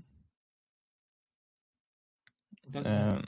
Да. 2.64 3.24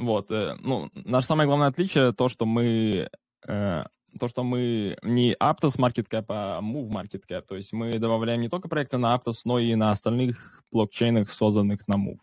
Вот, 0.00 0.30
э, 0.30 0.56
ну, 0.60 0.88
наше 0.94 1.26
самое 1.26 1.46
главное 1.46 1.68
отличие 1.68 2.12
то, 2.12 2.28
что 2.28 2.46
мы 2.46 3.10
э, 3.46 3.84
то, 4.18 4.28
что 4.28 4.42
мы 4.42 4.96
не 5.02 5.34
Aptos 5.34 5.78
Market 5.78 6.08
Cap, 6.10 6.24
а 6.28 6.60
Move 6.60 6.88
Market 6.88 7.22
Cap. 7.28 7.42
То 7.42 7.56
есть 7.56 7.72
мы 7.72 7.98
добавляем 7.98 8.40
не 8.40 8.48
только 8.48 8.68
проекты 8.68 8.96
на 8.96 9.14
Aptos, 9.14 9.42
но 9.44 9.58
и 9.58 9.74
на 9.74 9.90
остальных 9.90 10.64
блокчейнах, 10.72 11.30
созданных 11.30 11.86
на 11.86 11.94
Move. 11.94 12.18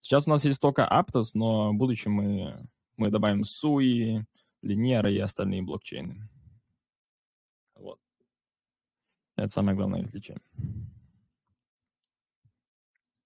Сейчас 0.00 0.26
у 0.26 0.30
нас 0.30 0.44
есть 0.44 0.58
только 0.58 0.88
Aptos, 0.90 1.30
но 1.34 1.70
в 1.72 1.76
будущем 1.76 2.12
мы, 2.12 2.66
мы 2.96 3.10
добавим 3.10 3.42
SUI, 3.42 4.24
Linear 4.64 5.12
и 5.12 5.18
остальные 5.18 5.62
блокчейны. 5.62 6.28
Вот. 7.76 7.98
Это 9.36 9.48
самое 9.48 9.76
главное 9.76 10.04
отличие. 10.04 10.38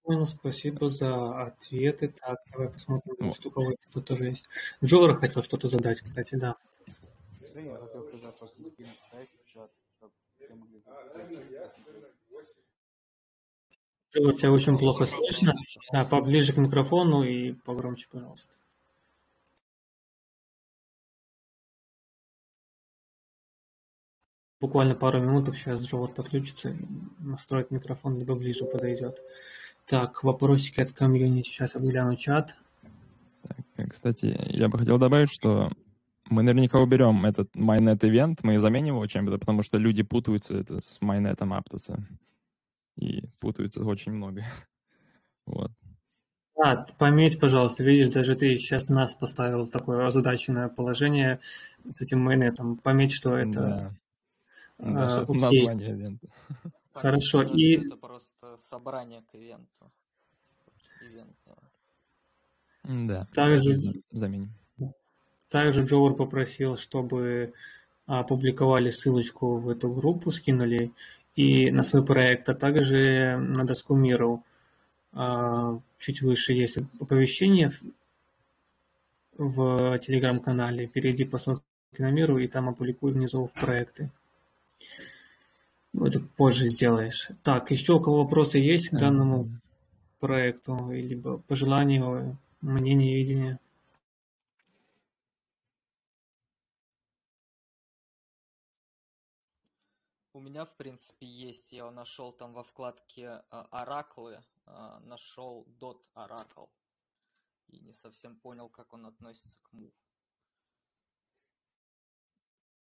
Ну, 0.08 0.24
спасибо 0.24 0.88
за 0.88 1.42
ответы. 1.42 2.08
Так, 2.08 2.38
давай 2.52 2.68
посмотрим, 2.68 3.16
вот. 3.18 3.34
что 3.34 3.48
у 3.48 3.52
кого 3.52 3.74
тут 3.92 4.06
тоже 4.06 4.26
есть. 4.28 4.48
Джовер 4.82 5.14
хотел 5.14 5.42
что-то 5.42 5.66
задать, 5.66 6.00
кстати, 6.00 6.36
да. 6.36 6.56
Да, 7.52 7.60
я 7.60 7.76
хотел 7.76 8.02
сказать, 8.04 8.36
просто 8.36 8.62
закинуть 8.62 8.98
в 9.44 9.52
чат, 9.52 9.70
чтобы 9.96 10.12
все 10.38 10.54
могли 10.54 10.80
Джовер, 14.14 14.34
тебя 14.34 14.52
очень 14.52 14.78
плохо 14.78 15.04
слышно. 15.04 15.52
Да, 15.92 16.04
поближе 16.04 16.52
к 16.52 16.56
микрофону 16.56 17.22
и 17.24 17.52
погромче, 17.52 18.06
пожалуйста. 18.10 18.54
Буквально 24.60 24.94
пару 24.94 25.20
минуток 25.20 25.54
сейчас 25.54 25.82
Джовер 25.82 26.14
подключится, 26.14 26.74
настроит 27.18 27.70
микрофон, 27.70 28.18
либо 28.18 28.34
ближе 28.34 28.64
подойдет. 28.64 29.22
Так, 29.86 30.24
вопросики 30.24 30.80
от 30.80 30.92
комьюнити. 30.92 31.48
Сейчас 31.48 31.76
обгляну 31.76 32.16
чат. 32.16 32.56
Так, 33.76 33.92
кстати, 33.92 34.36
я 34.48 34.68
бы 34.68 34.78
хотел 34.78 34.98
добавить, 34.98 35.30
что 35.30 35.70
мы 36.28 36.42
наверняка 36.42 36.80
уберем 36.80 37.24
этот 37.24 37.54
Майнет 37.54 38.04
ивент, 38.04 38.42
мы 38.42 38.58
заменим 38.58 38.96
его 38.96 39.06
чем-то, 39.06 39.38
потому 39.38 39.62
что 39.62 39.78
люди 39.78 40.02
путаются 40.02 40.56
это 40.56 40.80
с 40.80 41.00
майнетом 41.00 41.52
Аптоса. 41.52 42.04
И 42.96 43.24
путаются 43.40 43.84
очень 43.84 44.12
много. 44.12 44.44
Вот. 45.46 45.70
А, 46.60 46.84
пометь, 46.98 47.38
пожалуйста, 47.38 47.84
видишь, 47.84 48.12
даже 48.12 48.34
ты 48.34 48.56
сейчас 48.56 48.88
нас 48.88 49.14
поставил 49.14 49.62
в 49.62 49.70
такое 49.70 50.04
озадаченное 50.04 50.68
положение 50.68 51.38
с 51.86 52.02
этим 52.02 52.20
майнетом. 52.20 52.78
Пометь, 52.78 53.12
что 53.12 53.36
это... 53.36 53.60
Да. 53.60 53.92
Да, 54.78 55.24
а, 55.28 55.32
название 55.32 55.90
ивента. 55.90 56.26
Хорошо, 56.92 57.42
и... 57.42 57.76
Это 57.76 57.96
просто 57.96 58.35
собрание 58.58 59.22
к 59.22 59.34
ивенту. 59.34 59.92
Ивент, 61.02 61.36
да. 62.84 63.26
Также... 63.34 63.76
Заменим. 64.10 64.52
Также 65.48 65.84
Джовар 65.84 66.14
попросил, 66.14 66.76
чтобы 66.76 67.52
опубликовали 68.06 68.90
ссылочку 68.90 69.58
в 69.58 69.68
эту 69.68 69.92
группу, 69.92 70.30
скинули 70.30 70.92
и 71.34 71.70
на 71.70 71.82
свой 71.82 72.04
проект, 72.04 72.48
а 72.48 72.54
также 72.54 73.36
на 73.36 73.64
доску 73.64 73.94
миру. 73.94 74.42
А, 75.12 75.78
чуть 75.98 76.22
выше 76.22 76.52
есть 76.52 76.78
оповещение 77.00 77.70
в 79.36 79.98
телеграм-канале. 79.98 80.86
Перейди 80.86 81.24
по 81.24 81.38
ссылке 81.38 81.62
на 81.98 82.10
миру 82.10 82.38
и 82.38 82.48
там 82.48 82.68
опубликуй 82.68 83.12
внизу 83.12 83.46
в 83.46 83.52
проекты. 83.52 84.10
Ну, 85.98 86.04
это 86.04 86.20
позже 86.20 86.68
сделаешь. 86.68 87.30
Так, 87.42 87.70
еще 87.70 87.94
у 87.94 88.00
кого 88.00 88.24
вопросы 88.24 88.58
есть 88.58 88.90
к 88.90 88.98
данному 88.98 89.48
проекту, 90.20 90.90
либо 90.90 91.38
пожелания, 91.38 92.36
мнения, 92.60 93.16
видения? 93.16 93.58
У 100.34 100.40
меня, 100.40 100.66
в 100.66 100.76
принципе, 100.76 101.26
есть. 101.26 101.72
Я 101.72 101.90
нашел 101.90 102.30
там 102.30 102.52
во 102.52 102.62
вкладке 102.62 103.42
Ораклы, 103.48 104.42
нашел 105.00 105.66
dot 105.80 106.02
Oracle. 106.14 106.68
И 107.68 107.78
не 107.78 107.94
совсем 107.94 108.36
понял, 108.36 108.68
как 108.68 108.92
он 108.92 109.06
относится 109.06 109.58
к 109.62 109.72
Move. 109.72 109.94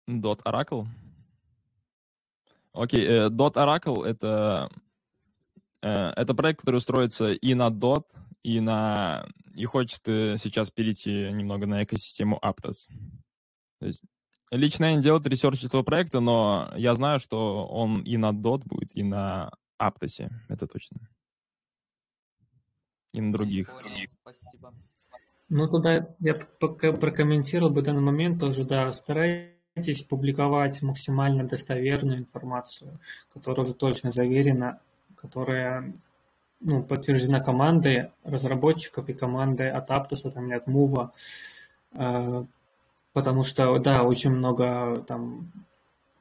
Dot 0.08 0.42
Oracle? 0.46 0.88
Окей, 2.74 3.08
okay, 3.08 3.30
Dot 3.30 3.54
Oracle 3.54 4.04
это, 4.04 4.70
э, 5.82 5.90
это 5.90 6.34
проект, 6.34 6.62
который 6.62 6.80
строится 6.80 7.32
и 7.32 7.54
на 7.54 7.70
Dot, 7.70 8.06
и 8.42 8.60
на 8.60 9.28
и 9.54 9.66
хочет 9.66 10.02
э, 10.08 10.38
сейчас 10.38 10.72
перейти 10.72 11.32
немного 11.32 11.68
на 11.68 11.84
экосистему 11.84 12.40
Aptos. 12.44 12.88
То 13.80 13.86
есть 13.86 14.02
лично 14.50 14.86
я 14.86 14.96
не 14.96 15.04
делаю 15.04 15.22
research 15.24 15.64
этого 15.64 15.84
проекта, 15.84 16.20
но 16.20 16.72
я 16.76 16.96
знаю, 16.96 17.20
что 17.20 17.68
он 17.68 18.02
и 18.02 18.18
на 18.18 18.32
Dot 18.32 18.64
будет, 18.66 18.96
и 18.96 19.04
на 19.04 19.52
Aptos, 19.80 20.30
это 20.50 20.66
точно. 20.66 21.10
И 23.14 23.22
на 23.22 23.32
других. 23.32 23.68
Понял, 23.68 24.08
спасибо. 24.22 24.74
Ну, 25.50 25.68
туда 25.68 26.16
я 26.20 26.34
пока 26.60 26.94
прокомментировал 26.94 27.70
бы 27.70 27.84
данный 27.84 28.02
момент 28.02 28.40
тоже, 28.40 28.64
да, 28.64 28.92
стараюсь 28.92 29.53
Старайтесь 29.76 30.04
публиковать 30.04 30.84
максимально 30.84 31.48
достоверную 31.48 32.20
информацию, 32.20 33.00
которая 33.34 33.66
уже 33.66 33.74
точно 33.74 34.12
заверена, 34.12 34.80
которая 35.16 35.96
ну, 36.62 36.84
подтверждена 36.84 37.40
командой 37.40 38.12
разработчиков 38.24 39.10
и 39.10 39.14
командой 39.14 39.72
от 39.72 39.90
Aptos, 39.90 40.30
там, 40.32 40.46
или 40.46 40.54
от 40.54 40.68
Move, 40.68 41.10
э, 41.94 42.44
потому 43.14 43.42
что, 43.42 43.80
да, 43.80 44.04
очень 44.04 44.30
много 44.30 45.04
там 45.08 45.52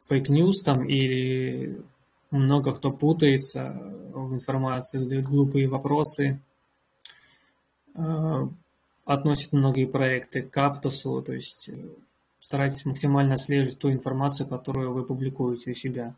fake 0.08 0.35
news 0.35 0.62
там 0.62 0.88
или 0.88 1.82
много 2.30 2.72
кто 2.72 2.90
путается 2.90 3.70
в 4.14 4.32
информации, 4.32 4.96
задает 4.96 5.28
глупые 5.28 5.68
вопросы, 5.68 6.40
э, 7.96 8.48
относит 9.04 9.52
многие 9.52 9.84
проекты 9.84 10.40
к 10.40 10.56
Аптосу, 10.56 11.20
то 11.20 11.34
есть 11.34 11.68
старайтесь 12.52 12.84
максимально 12.84 13.36
отслеживать 13.36 13.78
ту 13.78 13.90
информацию, 13.90 14.46
которую 14.46 14.92
вы 14.92 15.06
публикуете 15.06 15.70
у 15.70 15.74
себя. 15.74 16.14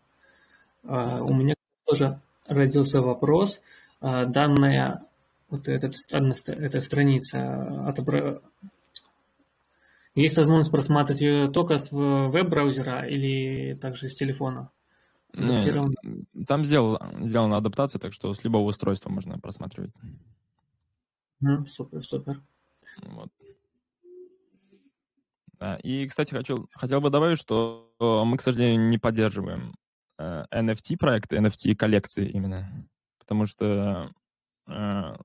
А, 0.83 1.23
у 1.23 1.33
меня 1.33 1.55
тоже 1.85 2.21
родился 2.49 3.01
вопрос. 3.01 3.63
А, 4.01 4.25
данная 4.27 5.05
вот 5.49 5.69
эта, 5.69 5.93
эта 6.11 6.81
страница 6.81 7.87
отобра... 7.89 8.43
Есть 10.17 10.37
возможность 10.37 10.73
просматривать 10.73 11.21
ее 11.23 11.49
только 11.53 11.77
с 11.77 11.93
веб-браузера 11.93 13.07
или 13.07 13.75
также 13.75 14.09
с 14.09 14.17
телефона? 14.17 14.71
Не, 15.35 15.95
там 16.49 16.65
сделал, 16.65 16.99
сделана 17.21 17.59
адаптация, 17.59 18.01
так 18.01 18.13
что 18.13 18.35
с 18.35 18.43
любого 18.43 18.71
устройства 18.71 19.09
можно 19.09 19.39
просматривать. 19.39 19.93
Mm, 21.45 21.65
супер, 21.65 22.03
супер. 22.03 22.43
Вот. 23.03 23.29
Да, 25.59 25.77
и, 25.77 26.07
кстати, 26.07 26.31
хочу, 26.35 26.69
хотел 26.73 27.01
бы 27.01 27.11
добавить, 27.11 27.39
что 27.39 27.93
мы, 28.01 28.37
к 28.37 28.43
сожалению, 28.43 28.89
не 28.89 28.99
поддерживаем 28.99 29.75
э, 30.19 30.45
NFT-проекты, 30.53 31.37
NFT-коллекции 31.37 32.29
именно, 32.29 32.87
потому 33.19 33.47
что 33.47 34.11
э, 34.67 35.17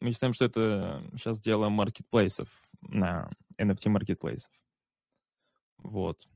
мы 0.00 0.12
считаем, 0.12 0.32
что 0.32 0.44
это 0.44 1.02
сейчас 1.14 1.40
дело 1.40 1.68
маркетплейсов, 1.68 2.48
на 2.82 3.30
NFT-маркетплейсов. 3.58 4.50
Вот. 5.78 6.26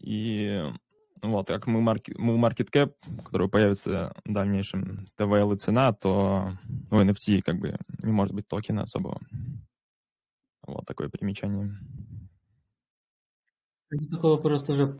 И 0.00 0.62
вот, 1.22 1.46
как 1.46 1.66
мы, 1.66 1.80
марки, 1.80 2.14
мы 2.16 2.36
market 2.36 2.70
cap, 2.70 2.94
который 3.24 3.48
появится 3.48 4.14
в 4.24 4.32
дальнейшем 4.32 5.06
TVL 5.18 5.54
и 5.54 5.58
цена, 5.58 5.92
то 5.92 6.52
у 6.90 6.96
NFT 6.96 7.42
как 7.42 7.58
бы 7.58 7.76
не 8.02 8.12
может 8.12 8.34
быть 8.34 8.48
токена 8.48 8.82
особого. 8.82 9.20
Вот 10.66 10.84
такое 10.86 11.08
примечание. 11.08 11.76
Это 13.90 14.08
такой 14.08 14.30
вопрос 14.32 14.64
тоже. 14.64 14.98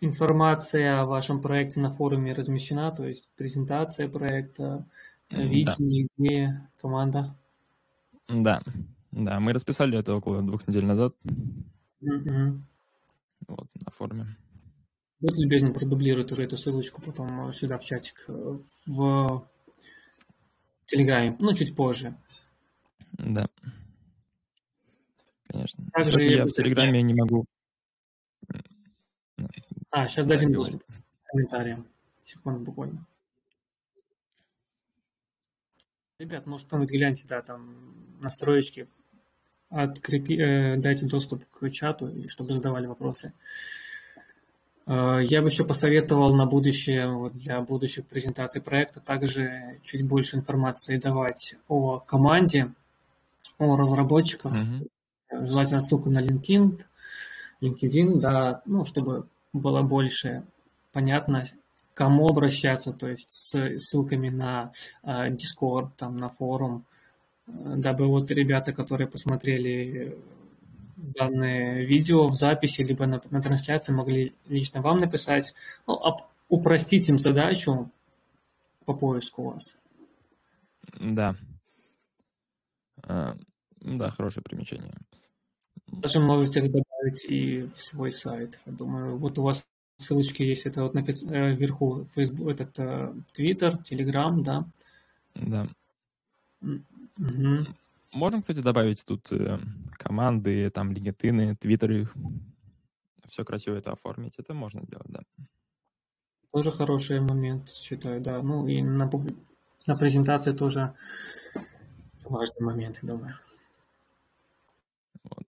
Информация 0.00 1.00
о 1.00 1.06
вашем 1.06 1.40
проекте 1.40 1.80
на 1.80 1.90
форуме 1.90 2.34
размещена, 2.34 2.92
то 2.92 3.06
есть 3.06 3.30
презентация 3.34 4.10
проекта, 4.10 4.86
видение, 5.30 6.06
да. 6.18 6.24
идея, 6.24 6.70
команда? 6.80 7.34
Да, 8.28 8.60
да, 9.10 9.40
мы 9.40 9.54
расписали 9.54 9.98
это 9.98 10.14
около 10.14 10.42
двух 10.42 10.68
недель 10.68 10.84
назад. 10.84 11.14
Mm-hmm. 12.02 12.58
Вот, 13.48 13.68
на 13.74 13.90
форуме. 13.90 14.36
Будь 15.20 15.38
любезен, 15.38 15.72
продублируй 15.72 16.26
уже 16.30 16.44
эту 16.44 16.58
ссылочку 16.58 17.00
потом 17.00 17.50
сюда 17.52 17.78
в 17.78 17.84
чатик 17.84 18.24
э, 18.28 18.58
в 18.86 19.48
Телеграме, 20.84 21.36
ну, 21.38 21.54
чуть 21.54 21.74
позже. 21.74 22.16
Да. 23.12 23.48
Конечно. 25.48 25.84
Также 25.92 26.22
я 26.24 26.44
в 26.44 26.50
Телеграме 26.50 27.02
не 27.02 27.14
могу... 27.14 27.44
А, 29.90 30.06
сейчас 30.06 30.26
дадим 30.26 30.52
доступ 30.52 30.82
к 30.84 31.30
комментариям. 31.30 31.86
Секунду 32.24 32.60
буквально. 32.60 33.06
Ребят, 36.18 36.46
может, 36.46 36.68
там 36.68 36.84
гляньте, 36.86 37.26
да, 37.28 37.42
там 37.42 37.94
настроечки, 38.20 38.88
открепи, 39.68 40.38
э, 40.38 40.76
дайте 40.78 41.06
доступ 41.06 41.44
к 41.50 41.70
чату, 41.70 42.10
чтобы 42.28 42.54
задавали 42.54 42.86
вопросы. 42.86 43.34
Э, 44.86 45.20
я 45.22 45.42
бы 45.42 45.48
еще 45.48 45.64
посоветовал 45.64 46.34
на 46.34 46.46
будущее, 46.46 47.08
вот 47.08 47.34
для 47.34 47.60
будущих 47.60 48.06
презентаций 48.06 48.62
проекта, 48.62 49.00
также 49.00 49.78
чуть 49.82 50.06
больше 50.06 50.36
информации 50.36 50.96
давать 50.96 51.56
о 51.68 52.00
команде, 52.00 52.72
о 53.58 53.76
разработчиках. 53.76 54.54
Mm-hmm. 54.54 54.88
Желательно 55.30 55.80
ссылку 55.80 56.10
на 56.10 56.22
LinkedIn, 56.22 56.80
LinkedIn, 57.60 58.20
да, 58.20 58.62
ну, 58.66 58.84
чтобы 58.84 59.26
было 59.52 59.82
больше 59.82 60.44
понятно, 60.92 61.44
кому 61.94 62.28
обращаться, 62.28 62.92
то 62.92 63.08
есть 63.08 63.26
с 63.26 63.78
ссылками 63.78 64.28
на 64.28 64.70
э, 65.02 65.30
Discord, 65.30 65.90
там, 65.96 66.16
на 66.18 66.28
форум, 66.28 66.84
э, 67.46 67.50
дабы 67.76 68.06
вот 68.06 68.30
ребята, 68.30 68.72
которые 68.72 69.08
посмотрели 69.08 70.16
данное 70.96 71.84
видео 71.84 72.26
в 72.28 72.34
записи, 72.34 72.82
либо 72.82 73.06
на, 73.06 73.20
на 73.30 73.42
трансляции 73.42 73.92
могли 73.92 74.34
лично 74.46 74.80
вам 74.80 75.00
написать, 75.00 75.54
ну, 75.86 75.94
об, 75.94 76.22
упростить 76.48 77.08
им 77.08 77.18
задачу 77.18 77.90
по 78.84 78.94
поиску 78.94 79.50
вас. 79.50 79.76
Да. 81.00 81.34
Да, 83.80 84.10
хорошее 84.10 84.42
примечание. 84.42 84.94
Даже 85.86 86.20
можете 86.20 86.62
добавить 86.62 87.24
и 87.28 87.62
в 87.62 87.80
свой 87.80 88.10
сайт. 88.10 88.60
Я 88.66 88.72
думаю, 88.72 89.16
вот 89.16 89.38
у 89.38 89.42
вас 89.42 89.64
ссылочки 89.98 90.42
есть, 90.42 90.66
это 90.66 90.82
вот 90.82 90.94
на 90.94 91.00
э, 91.00 91.54
вверху 91.54 92.04
Facebook, 92.04 92.48
этот 92.48 92.78
Twitter, 92.78 93.82
Telegram, 93.82 94.42
да? 94.42 94.66
Да. 95.34 95.68
Угу. 96.62 97.66
Можем, 98.12 98.40
кстати, 98.40 98.60
добавить 98.60 99.04
тут 99.04 99.30
э, 99.32 99.58
команды, 99.92 100.70
там, 100.70 100.92
линкедины, 100.92 101.56
твиттеры. 101.56 102.08
Все 103.26 103.44
красиво 103.44 103.74
это 103.74 103.92
оформить. 103.92 104.34
Это 104.38 104.54
можно 104.54 104.82
сделать, 104.82 105.08
да. 105.08 105.20
Тоже 106.52 106.70
хороший 106.70 107.20
момент, 107.20 107.68
считаю, 107.68 108.20
да. 108.20 108.40
Ну 108.42 108.66
и 108.66 108.80
на, 108.82 109.10
на 109.86 109.96
презентации 109.96 110.52
тоже 110.52 110.94
важный 112.24 112.64
момент, 112.64 112.98
я 113.02 113.08
думаю. 113.08 113.34
Вот. 115.24 115.44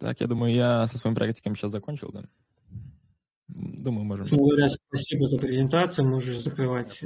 Так, 0.00 0.20
я 0.20 0.26
думаю, 0.26 0.52
я 0.52 0.86
со 0.86 0.98
своим 0.98 1.14
проектиком 1.14 1.56
сейчас 1.56 1.70
закончил, 1.70 2.10
да? 2.12 2.24
Думаю, 3.48 4.04
можем. 4.04 4.38
Говоря, 4.38 4.68
спасибо 4.68 5.26
за 5.26 5.38
презентацию. 5.38 6.06
Можешь 6.08 6.38
закрывать 6.38 7.02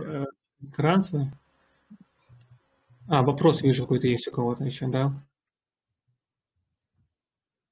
экран 0.61 1.01
свой. 1.01 1.31
А, 3.09 3.23
вопрос 3.23 3.63
вижу 3.63 3.83
какой-то 3.83 4.09
есть 4.09 4.29
у 4.29 4.33
кого-то 4.33 4.65
еще, 4.65 4.89
да? 4.89 5.13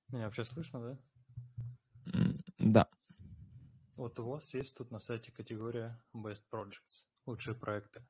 Меня 0.09 0.25
вообще 0.25 0.45
слышно, 0.45 0.81
да? 0.81 2.39
Да. 2.59 2.89
Вот 3.97 4.19
у 4.21 4.25
вас 4.25 4.55
есть 4.55 4.77
тут 4.77 4.91
на 4.91 4.99
сайте 4.99 5.33
категория 5.33 6.01
Best 6.15 6.43
Projects, 6.51 7.05
лучшие 7.27 7.55
проекты. 7.55 8.03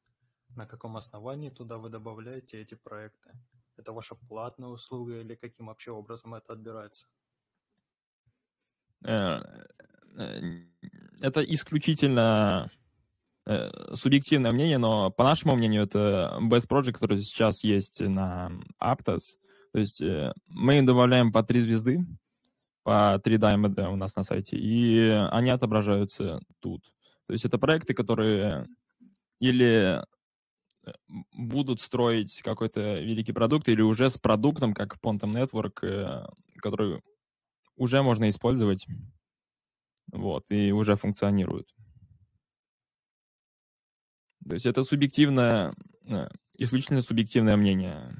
На 0.56 0.66
каком 0.66 0.96
основании 0.96 1.50
туда 1.50 1.78
вы 1.78 1.88
добавляете 1.88 2.60
эти 2.60 2.74
проекты? 2.74 3.30
Это 3.78 3.92
ваша 3.92 4.14
платная 4.14 4.68
услуга 4.68 5.20
или 5.20 5.34
каким 5.34 5.66
вообще 5.66 5.92
образом 5.92 6.34
это 6.34 6.52
отбирается? 6.52 7.06
Э, 9.04 9.40
э, 10.16 10.64
это 11.20 11.42
исключительно 11.42 12.70
Э, 13.48 13.70
субъективное 13.94 14.52
мнение, 14.52 14.76
но 14.76 15.10
по 15.10 15.24
нашему 15.24 15.56
мнению 15.56 15.84
это 15.84 16.36
best 16.42 16.68
project, 16.68 16.92
который 16.92 17.18
сейчас 17.18 17.64
есть 17.64 17.98
на 18.00 18.50
Aptos. 18.78 19.38
То 19.72 19.78
есть 19.78 20.02
мы 20.48 20.76
им 20.76 20.84
добавляем 20.84 21.32
по 21.32 21.42
три 21.42 21.60
звезды, 21.60 22.04
по 22.82 23.18
три 23.24 23.38
даймонда 23.38 23.88
у 23.88 23.96
нас 23.96 24.14
на 24.16 24.22
сайте, 24.22 24.58
и 24.58 25.08
они 25.08 25.48
отображаются 25.48 26.40
тут. 26.60 26.82
То 27.26 27.32
есть 27.32 27.46
это 27.46 27.56
проекты, 27.56 27.94
которые 27.94 28.66
или 29.40 30.04
будут 31.32 31.80
строить 31.80 32.40
какой-то 32.42 33.00
великий 33.00 33.32
продукт, 33.32 33.68
или 33.68 33.82
уже 33.82 34.10
с 34.10 34.18
продуктом, 34.18 34.74
как 34.74 34.98
Pontum 35.00 35.32
Network, 35.32 36.28
который 36.56 37.02
уже 37.76 38.02
можно 38.02 38.28
использовать, 38.28 38.86
вот, 40.12 40.44
и 40.50 40.72
уже 40.72 40.96
функционирует. 40.96 41.68
То 44.46 44.54
есть 44.54 44.66
это 44.66 44.82
субъективное, 44.82 45.74
э, 46.06 46.28
исключительно 46.56 47.02
субъективное 47.02 47.56
мнение 47.56 48.14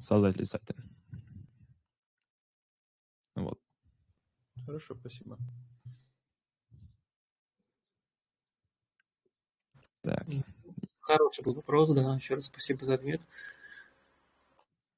создателей 0.00 0.46
сайта. 0.46 0.74
Вот. 3.36 3.58
Хорошо, 4.64 4.94
спасибо. 4.94 5.38
Так. 10.02 10.26
Хороший 11.06 11.44
был 11.44 11.54
вопрос, 11.54 11.90
да. 11.90 12.16
Еще 12.16 12.34
раз 12.34 12.46
спасибо 12.46 12.84
за 12.84 12.94
ответ. 12.94 13.20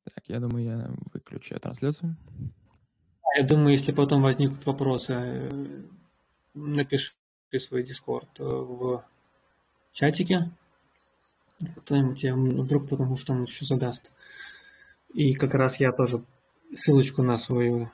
Так, 0.04 0.24
я 0.26 0.40
думаю, 0.40 0.64
я 0.64 0.90
выключаю 1.12 1.60
трансляцию. 1.60 2.16
Я 3.36 3.42
думаю, 3.44 3.72
если 3.72 3.92
потом 3.92 4.22
возникнут 4.22 4.64
вопросы, 4.64 5.12
э, 5.12 5.82
напиши 6.54 7.12
свой 7.58 7.82
дискорд 7.82 8.40
э, 8.40 8.42
в 8.42 9.04
чатике. 9.92 10.50
Кто-нибудь 11.76 12.22
я 12.22 12.34
вдруг, 12.34 12.88
потому 12.88 13.16
что 13.16 13.34
он 13.34 13.42
еще 13.42 13.66
задаст. 13.66 14.10
И 15.12 15.34
как 15.34 15.52
раз 15.52 15.78
я 15.78 15.92
тоже 15.92 16.24
ссылочку 16.74 17.22
на 17.22 17.36
свой 17.36 17.90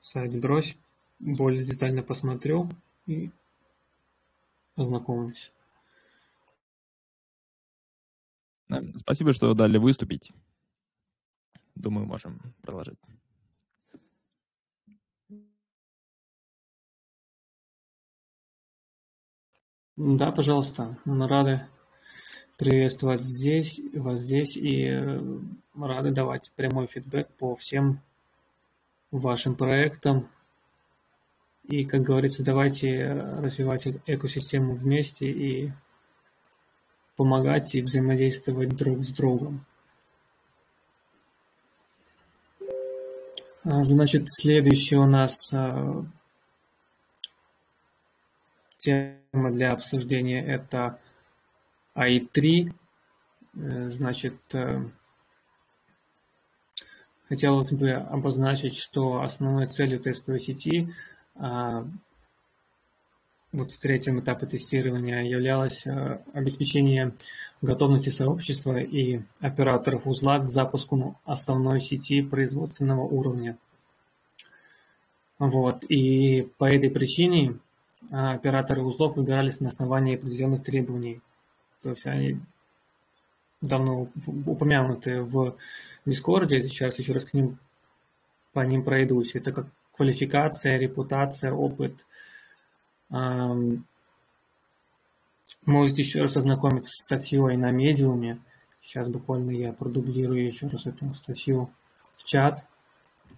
сайт 0.00 0.34
брось, 0.40 0.78
более 1.18 1.62
детально 1.62 2.02
посмотрю 2.02 2.70
и 3.06 3.30
ознакомлюсь. 4.76 5.52
Спасибо, 8.96 9.32
что 9.32 9.54
дали 9.54 9.78
выступить. 9.78 10.30
Думаю, 11.74 12.06
можем 12.06 12.40
продолжить. 12.62 12.98
Да, 19.96 20.30
пожалуйста. 20.30 20.96
Мы 21.04 21.26
рады 21.26 21.66
приветствовать 22.56 23.20
здесь, 23.20 23.80
вас 23.94 24.18
здесь 24.18 24.56
и 24.56 24.84
э, 24.84 25.40
рады 25.74 26.10
давать 26.10 26.52
прямой 26.54 26.86
фидбэк 26.86 27.36
по 27.38 27.56
всем 27.56 28.00
вашим 29.10 29.56
проектом. 29.56 30.28
И, 31.64 31.84
как 31.84 32.02
говорится, 32.02 32.44
давайте 32.44 33.12
развивать 33.12 33.86
э- 33.86 34.00
экосистему 34.06 34.74
вместе 34.74 35.30
и 35.30 35.72
помогать 37.18 37.74
и 37.74 37.82
взаимодействовать 37.82 38.76
друг 38.76 39.02
с 39.02 39.10
другом. 39.10 39.66
А, 43.64 43.82
Значит, 43.82 44.26
следующий 44.28 44.96
у 44.96 45.04
нас 45.04 45.52
а, 45.52 46.04
тема 48.78 49.50
для 49.50 49.70
обсуждения 49.70 50.46
это 50.46 51.00
AI3. 51.96 52.72
Э, 53.56 53.86
Значит, 53.88 54.36
э, 54.54 54.88
хотелось 57.28 57.72
бы 57.72 57.90
обозначить, 57.94 58.76
что 58.76 59.22
основной 59.22 59.66
целью 59.66 59.98
тестовой 59.98 60.38
сети 60.38 60.94
а, 61.34 61.84
вот 63.52 63.72
в 63.72 63.78
третьем 63.78 64.20
этапе 64.20 64.46
тестирования 64.46 65.22
являлось 65.22 65.86
а, 65.86 66.22
обеспечение 66.32 67.14
готовности 67.62 68.10
сообщества 68.10 68.78
и 68.78 69.20
операторов 69.40 70.06
узла 70.06 70.38
к 70.38 70.46
запуску 70.46 71.18
основной 71.24 71.80
сети 71.80 72.22
производственного 72.22 73.02
уровня. 73.02 73.56
Вот. 75.38 75.84
И 75.84 76.42
по 76.58 76.64
этой 76.66 76.90
причине 76.90 77.58
а, 78.10 78.32
операторы 78.32 78.82
узлов 78.82 79.16
выбирались 79.16 79.60
на 79.60 79.68
основании 79.68 80.16
определенных 80.16 80.62
требований. 80.62 81.20
То 81.82 81.90
есть 81.90 82.06
они 82.06 82.40
давно 83.60 84.08
упомянуты 84.46 85.22
в 85.22 85.56
Дискорде, 86.04 86.62
сейчас 86.62 86.98
еще 86.98 87.12
раз 87.12 87.24
к 87.24 87.34
ним 87.34 87.58
по 88.52 88.60
ним 88.60 88.82
пройдусь. 88.82 89.34
Это 89.34 89.52
как 89.52 89.66
квалификация, 89.92 90.78
репутация, 90.78 91.52
опыт. 91.52 92.06
Можете 93.10 93.82
еще 96.02 96.22
раз 96.22 96.36
ознакомиться 96.36 96.90
с 96.90 97.04
статьей 97.04 97.56
на 97.56 97.70
медиуме. 97.70 98.40
Сейчас 98.80 99.08
буквально 99.08 99.50
я 99.50 99.72
продублирую 99.72 100.44
еще 100.44 100.66
раз 100.68 100.86
эту 100.86 101.12
статью 101.12 101.70
в 102.14 102.24
чат, 102.24 102.64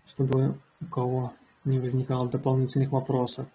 чтобы 0.07 0.59
у 0.81 0.87
кого 0.87 1.35
не 1.65 1.79
возникало 1.79 2.29
дополнительных 2.29 2.91
вопросов. 2.91 3.49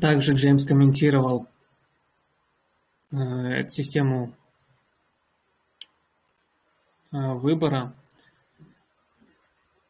Также 0.00 0.32
Джеймс 0.34 0.64
комментировал 0.64 1.46
э, 3.12 3.68
систему 3.68 4.32
э, 7.12 7.32
выбора. 7.34 7.92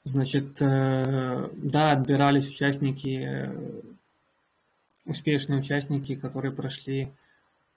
Значит, 0.04 0.60
э, 0.60 1.48
да, 1.54 1.92
отбирались 1.92 2.48
участники, 2.48 3.24
э, 3.24 3.82
успешные 5.04 5.60
участники, 5.60 6.16
которые 6.16 6.52
прошли 6.52 7.12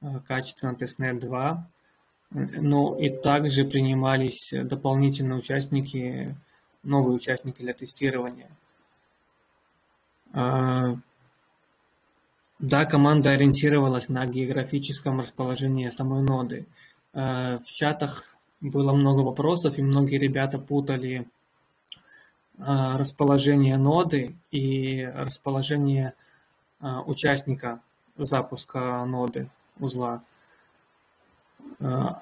э, 0.01 0.19
качественно 0.27 0.73
тестнет 0.73 1.19
2, 1.19 1.67
но 2.31 2.97
и 2.97 3.09
также 3.09 3.63
принимались 3.63 4.51
дополнительные 4.51 5.37
участники, 5.37 6.35
новые 6.81 7.15
участники 7.15 7.61
для 7.61 7.73
тестирования. 7.73 8.49
Да, 10.33 10.97
команда 12.85 13.31
ориентировалась 13.31 14.09
на 14.09 14.25
географическом 14.25 15.19
расположении 15.19 15.87
самой 15.87 16.23
ноды. 16.23 16.65
В 17.13 17.63
чатах 17.63 18.25
было 18.59 18.91
много 18.91 19.21
вопросов, 19.21 19.77
и 19.77 19.83
многие 19.83 20.17
ребята 20.17 20.59
путали 20.59 21.29
расположение 22.57 23.77
ноды 23.77 24.35
и 24.51 25.03
расположение 25.03 26.13
а, 26.79 27.01
участника 27.01 27.81
запуска 28.17 29.03
ноды 29.05 29.49
узла. 29.79 30.23
А, 31.79 32.21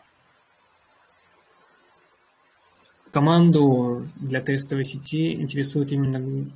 Команду 3.11 4.07
для 4.15 4.41
тестовой 4.41 4.85
сети 4.85 5.33
интересует 5.33 5.91
именно 5.91 6.49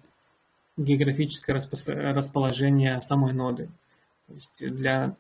географическое 0.75 1.55
распо- 1.55 1.93
расположение 2.13 2.99
самой 2.99 3.33
ноды. 3.33 3.69
То 4.25 4.33
есть 4.33 4.75
для 4.75 5.15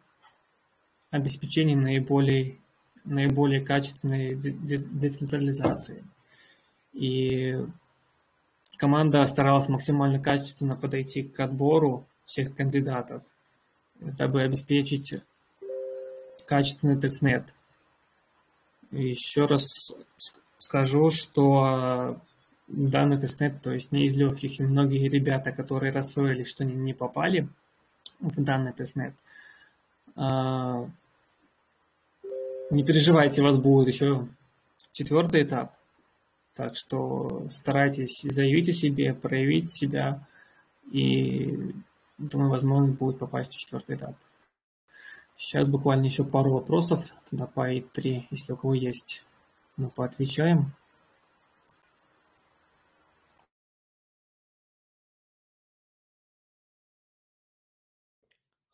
обеспечения 1.11 1.75
наиболее, 1.75 2.57
наиболее 3.05 3.61
качественной 3.61 4.33
де- 4.33 4.49
де- 4.49 4.89
децентрализации. 4.89 6.03
И 6.93 7.63
команда 8.77 9.25
старалась 9.25 9.69
максимально 9.69 10.19
качественно 10.19 10.75
подойти 10.75 11.23
к 11.23 11.39
отбору 11.39 12.05
всех 12.25 12.55
кандидатов, 12.55 13.23
дабы 13.99 14.41
обеспечить 14.41 15.15
качественный 16.45 16.99
тестнет. 16.99 17.53
Еще 18.91 19.45
раз 19.45 19.91
ск- 19.91 20.39
скажу, 20.57 21.09
что 21.09 22.19
данный 22.67 23.17
тестнет, 23.17 23.61
то 23.61 23.71
есть 23.71 23.91
не 23.91 24.05
из 24.05 24.15
легких, 24.15 24.59
и 24.59 24.63
многие 24.63 25.07
ребята, 25.09 25.51
которые 25.51 25.91
расстроились, 25.91 26.49
что 26.49 26.63
не 26.63 26.93
попали 26.93 27.47
в 28.19 28.41
данный 28.41 28.73
тестнет, 28.73 29.13
а, 30.15 30.89
не 32.71 32.83
переживайте, 32.83 33.41
у 33.41 33.45
вас 33.45 33.57
будет 33.57 33.87
еще 33.87 34.27
четвертый 34.91 35.43
этап. 35.43 35.73
Так 36.57 36.75
что 36.75 37.47
старайтесь, 37.51 38.23
заявите 38.23 38.73
себе, 38.73 39.13
проявить 39.13 39.69
себя, 39.69 40.27
и 40.91 41.55
думаю, 42.17 42.49
возможность 42.49 42.97
будет 42.97 43.19
попасть 43.19 43.53
в 43.53 43.59
четвертый 43.59 43.95
этап. 43.95 44.15
Сейчас 45.35 45.69
буквально 45.69 46.05
еще 46.05 46.23
пару 46.23 46.53
вопросов 46.53 47.05
туда 47.29 47.45
по 47.45 47.71
И3, 47.71 48.25
если 48.31 48.53
у 48.53 48.57
кого 48.57 48.73
есть, 48.73 49.23
мы 49.75 49.91
поотвечаем. 49.91 50.73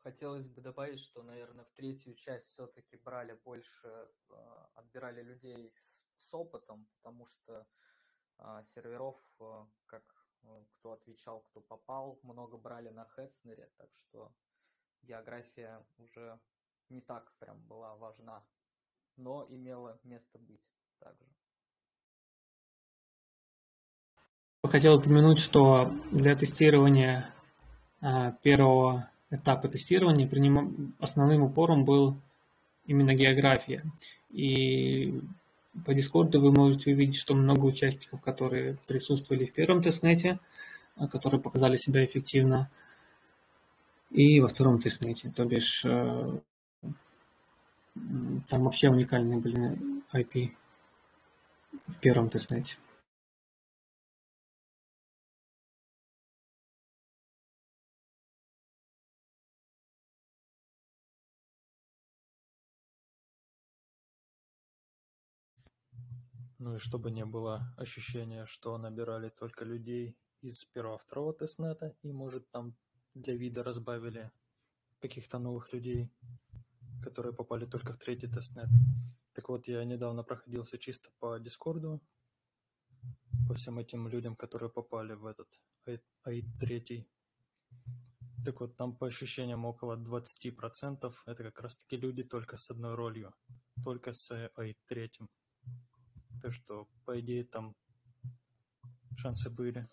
Хотелось 0.04 0.48
бы 0.48 0.62
добавить, 0.62 1.02
что, 1.02 1.22
наверное, 1.22 1.66
в 1.66 1.72
третью 1.76 2.14
часть 2.14 2.46
все-таки 2.46 2.96
брали 3.04 3.38
больше, 3.44 3.88
э, 3.88 4.36
отбирали 4.76 5.22
людей 5.22 5.74
с, 5.82 6.03
с 6.24 6.34
опытом, 6.34 6.88
потому 6.98 7.26
что 7.26 7.66
а, 8.38 8.64
серверов, 8.64 9.18
э, 9.40 9.66
как 9.86 10.04
э, 10.44 10.64
кто 10.72 10.94
отвечал, 10.94 11.42
кто 11.50 11.62
попал, 11.62 12.20
много 12.24 12.58
брали 12.58 12.90
на 12.90 13.06
Хеснере, 13.16 13.70
так 13.78 13.90
что 13.94 14.32
география 15.04 15.86
уже 15.98 16.40
не 16.90 17.02
так 17.02 17.32
прям 17.40 17.60
была 17.68 17.96
важна, 17.96 18.44
но 19.18 19.46
имела 19.50 20.00
место 20.04 20.40
быть 20.40 20.64
также. 21.00 21.26
Хотел 24.66 24.96
упомянуть, 24.96 25.40
что 25.40 25.92
для 26.12 26.36
тестирования 26.36 27.34
а, 28.02 28.32
первого 28.32 29.10
этапа 29.30 29.68
тестирования 29.68 30.28
основным 31.00 31.44
упором 31.44 31.86
был 31.86 32.16
именно 32.86 33.14
география. 33.14 33.84
И 34.30 35.22
по 35.86 35.94
Дискорду 35.94 36.40
вы 36.40 36.52
можете 36.52 36.92
увидеть, 36.92 37.18
что 37.18 37.34
много 37.34 37.66
участников, 37.66 38.22
которые 38.22 38.78
присутствовали 38.88 39.46
в 39.46 39.54
первом 39.54 39.82
тестнете, 39.82 40.40
а, 40.96 41.08
которые 41.08 41.42
показали 41.42 41.76
себя 41.78 42.06
эффективно, 42.06 42.70
и 44.12 44.40
во 44.40 44.48
втором 44.48 44.80
тестнете. 44.80 45.32
То 45.36 45.44
бишь 45.46 45.84
э, 45.86 46.40
там 48.48 48.64
вообще 48.64 48.90
уникальные 48.90 49.40
были 49.40 49.80
IP 50.14 50.52
в 51.88 52.00
первом 52.00 52.30
тестнете. 52.30 52.78
Ну 66.64 66.76
и 66.76 66.80
чтобы 66.80 67.12
не 67.12 67.26
было 67.26 67.76
ощущения, 67.78 68.46
что 68.46 68.78
набирали 68.78 69.28
только 69.28 69.66
людей 69.66 70.16
из 70.40 70.64
первого-второго 70.64 71.34
тестнета, 71.34 71.94
и, 72.04 72.14
может, 72.14 72.50
там 72.52 72.78
для 73.14 73.36
вида 73.36 73.64
разбавили 73.64 74.32
каких-то 75.02 75.40
новых 75.40 75.74
людей, 75.74 76.10
которые 77.04 77.34
попали 77.34 77.66
только 77.66 77.92
в 77.92 77.98
третий 77.98 78.28
тестнет. 78.28 78.70
Так 79.34 79.50
вот, 79.50 79.68
я 79.68 79.84
недавно 79.84 80.24
проходился 80.24 80.78
чисто 80.78 81.10
по 81.20 81.38
Дискорду, 81.38 82.02
по 83.46 83.56
всем 83.56 83.78
этим 83.78 84.08
людям, 84.08 84.38
которые 84.38 84.70
попали 84.70 85.16
в 85.16 85.26
этот 85.26 85.50
AIT3. 86.26 87.06
Так 88.46 88.62
вот, 88.62 88.78
там 88.78 88.96
по 88.96 89.08
ощущениям 89.08 89.66
около 89.66 89.98
20% 89.98 91.14
это 91.26 91.44
как 91.44 91.60
раз-таки 91.60 91.98
люди 91.98 92.24
только 92.24 92.56
с 92.56 92.70
одной 92.70 92.96
ролью, 92.96 93.34
только 93.84 94.14
с 94.14 94.32
AI3. 94.32 95.28
Так 96.44 96.52
что, 96.52 96.90
по 97.06 97.18
идее, 97.22 97.46
там 97.46 97.74
шансы 99.16 99.50
были? 99.50 99.88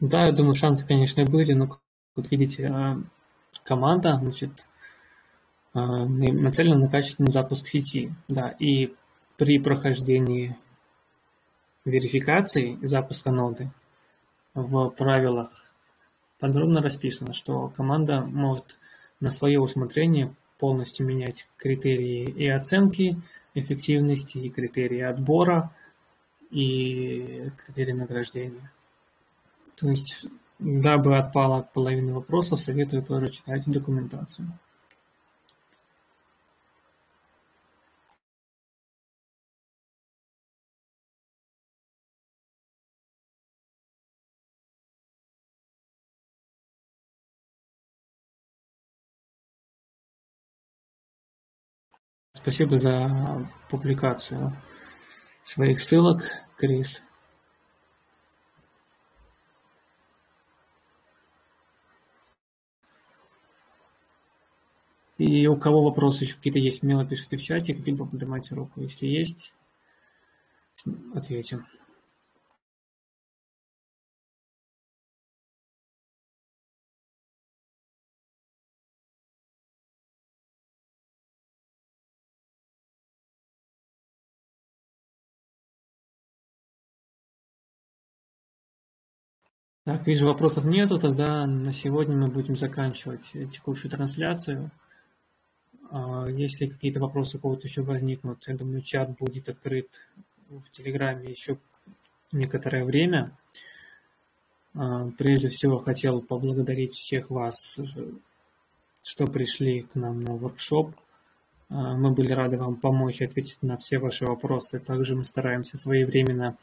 Да, 0.00 0.26
я 0.26 0.32
думаю, 0.32 0.54
шансы, 0.54 0.84
конечно, 0.84 1.24
были, 1.24 1.52
но, 1.52 1.68
как 1.68 2.32
видите, 2.32 2.66
а, 2.66 2.98
команда, 3.62 4.18
значит, 4.20 4.66
а, 5.72 6.04
нацелена 6.04 6.78
на 6.78 6.88
качественный 6.88 7.30
запуск 7.30 7.68
сети. 7.68 8.12
Да, 8.26 8.48
и 8.48 8.96
при 9.36 9.60
прохождении 9.60 10.58
верификации 11.84 12.76
запуска 12.84 13.30
ноды 13.30 13.70
в 14.54 14.90
правилах 14.90 15.72
подробно 16.40 16.82
расписано, 16.82 17.32
что 17.34 17.68
команда 17.68 18.22
может 18.22 18.76
на 19.20 19.30
свое 19.30 19.60
усмотрение 19.60 20.34
полностью 20.58 21.06
менять 21.06 21.48
критерии 21.56 22.24
и 22.24 22.46
оценки 22.48 23.20
эффективности, 23.54 24.38
и 24.38 24.50
критерии 24.50 25.00
отбора, 25.00 25.74
и 26.50 27.50
критерии 27.56 27.92
награждения. 27.92 28.72
То 29.76 29.88
есть, 29.88 30.26
дабы 30.58 31.18
отпала 31.18 31.62
половина 31.62 32.14
вопросов, 32.14 32.60
советую 32.60 33.02
тоже 33.02 33.28
читать 33.28 33.64
документацию. 33.66 34.48
Спасибо 52.44 52.76
за 52.76 53.48
публикацию 53.70 54.54
своих 55.42 55.80
ссылок, 55.80 56.30
Крис. 56.58 57.02
И 65.16 65.46
у 65.46 65.56
кого 65.56 65.84
вопросы 65.84 66.24
еще 66.24 66.34
какие-то 66.34 66.58
есть, 66.58 66.80
смело 66.80 67.06
пишите 67.06 67.38
в 67.38 67.42
чате, 67.42 67.72
либо 67.72 68.04
поднимайте 68.04 68.54
руку. 68.54 68.82
Если 68.82 69.06
есть, 69.06 69.54
ответим. 71.14 71.66
Так, 89.84 90.06
вижу, 90.06 90.26
вопросов 90.26 90.64
нету, 90.64 90.98
тогда 90.98 91.46
на 91.46 91.70
сегодня 91.70 92.16
мы 92.16 92.28
будем 92.28 92.56
заканчивать 92.56 93.32
текущую 93.52 93.90
трансляцию. 93.90 94.70
А, 95.90 96.26
если 96.26 96.68
какие-то 96.68 97.00
вопросы 97.00 97.36
у 97.36 97.40
кого-то 97.40 97.66
еще 97.66 97.82
возникнут, 97.82 98.48
я 98.48 98.56
думаю, 98.56 98.80
чат 98.80 99.14
будет 99.18 99.50
открыт 99.50 99.90
в 100.48 100.70
Телеграме 100.70 101.30
еще 101.30 101.58
некоторое 102.32 102.82
время. 102.86 103.36
А, 104.74 105.10
прежде 105.18 105.48
всего, 105.48 105.76
хотел 105.76 106.22
поблагодарить 106.22 106.92
всех 106.92 107.28
вас, 107.28 107.78
что 109.02 109.26
пришли 109.26 109.82
к 109.82 109.96
нам 109.96 110.22
на 110.22 110.32
воркшоп. 110.32 110.94
А, 111.68 111.94
мы 111.94 112.10
были 112.12 112.32
рады 112.32 112.56
вам 112.56 112.76
помочь 112.76 113.20
ответить 113.20 113.62
на 113.62 113.76
все 113.76 113.98
ваши 113.98 114.24
вопросы. 114.24 114.78
Также 114.78 115.14
мы 115.14 115.24
стараемся 115.24 115.76
своевременно 115.76 116.56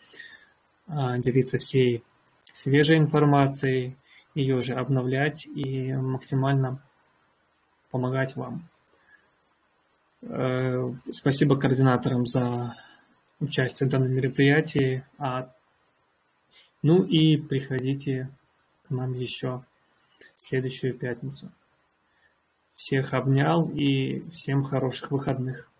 делиться 0.87 1.59
всей 1.59 2.03
свежей 2.53 2.97
информацией, 2.97 3.97
ее 4.33 4.61
же 4.61 4.73
обновлять 4.73 5.45
и 5.45 5.93
максимально 5.93 6.81
помогать 7.89 8.35
вам. 8.35 8.69
Э, 10.21 10.93
спасибо 11.11 11.59
координаторам 11.59 12.25
за 12.25 12.75
участие 13.39 13.87
в 13.87 13.91
данном 13.91 14.11
мероприятии. 14.11 15.03
А, 15.17 15.51
ну 16.81 17.03
и 17.03 17.37
приходите 17.37 18.29
к 18.87 18.91
нам 18.91 19.13
еще 19.13 19.63
в 20.35 20.41
следующую 20.41 20.93
пятницу. 20.93 21.51
Всех 22.75 23.13
обнял 23.13 23.69
и 23.69 24.27
всем 24.29 24.63
хороших 24.63 25.11
выходных. 25.11 25.70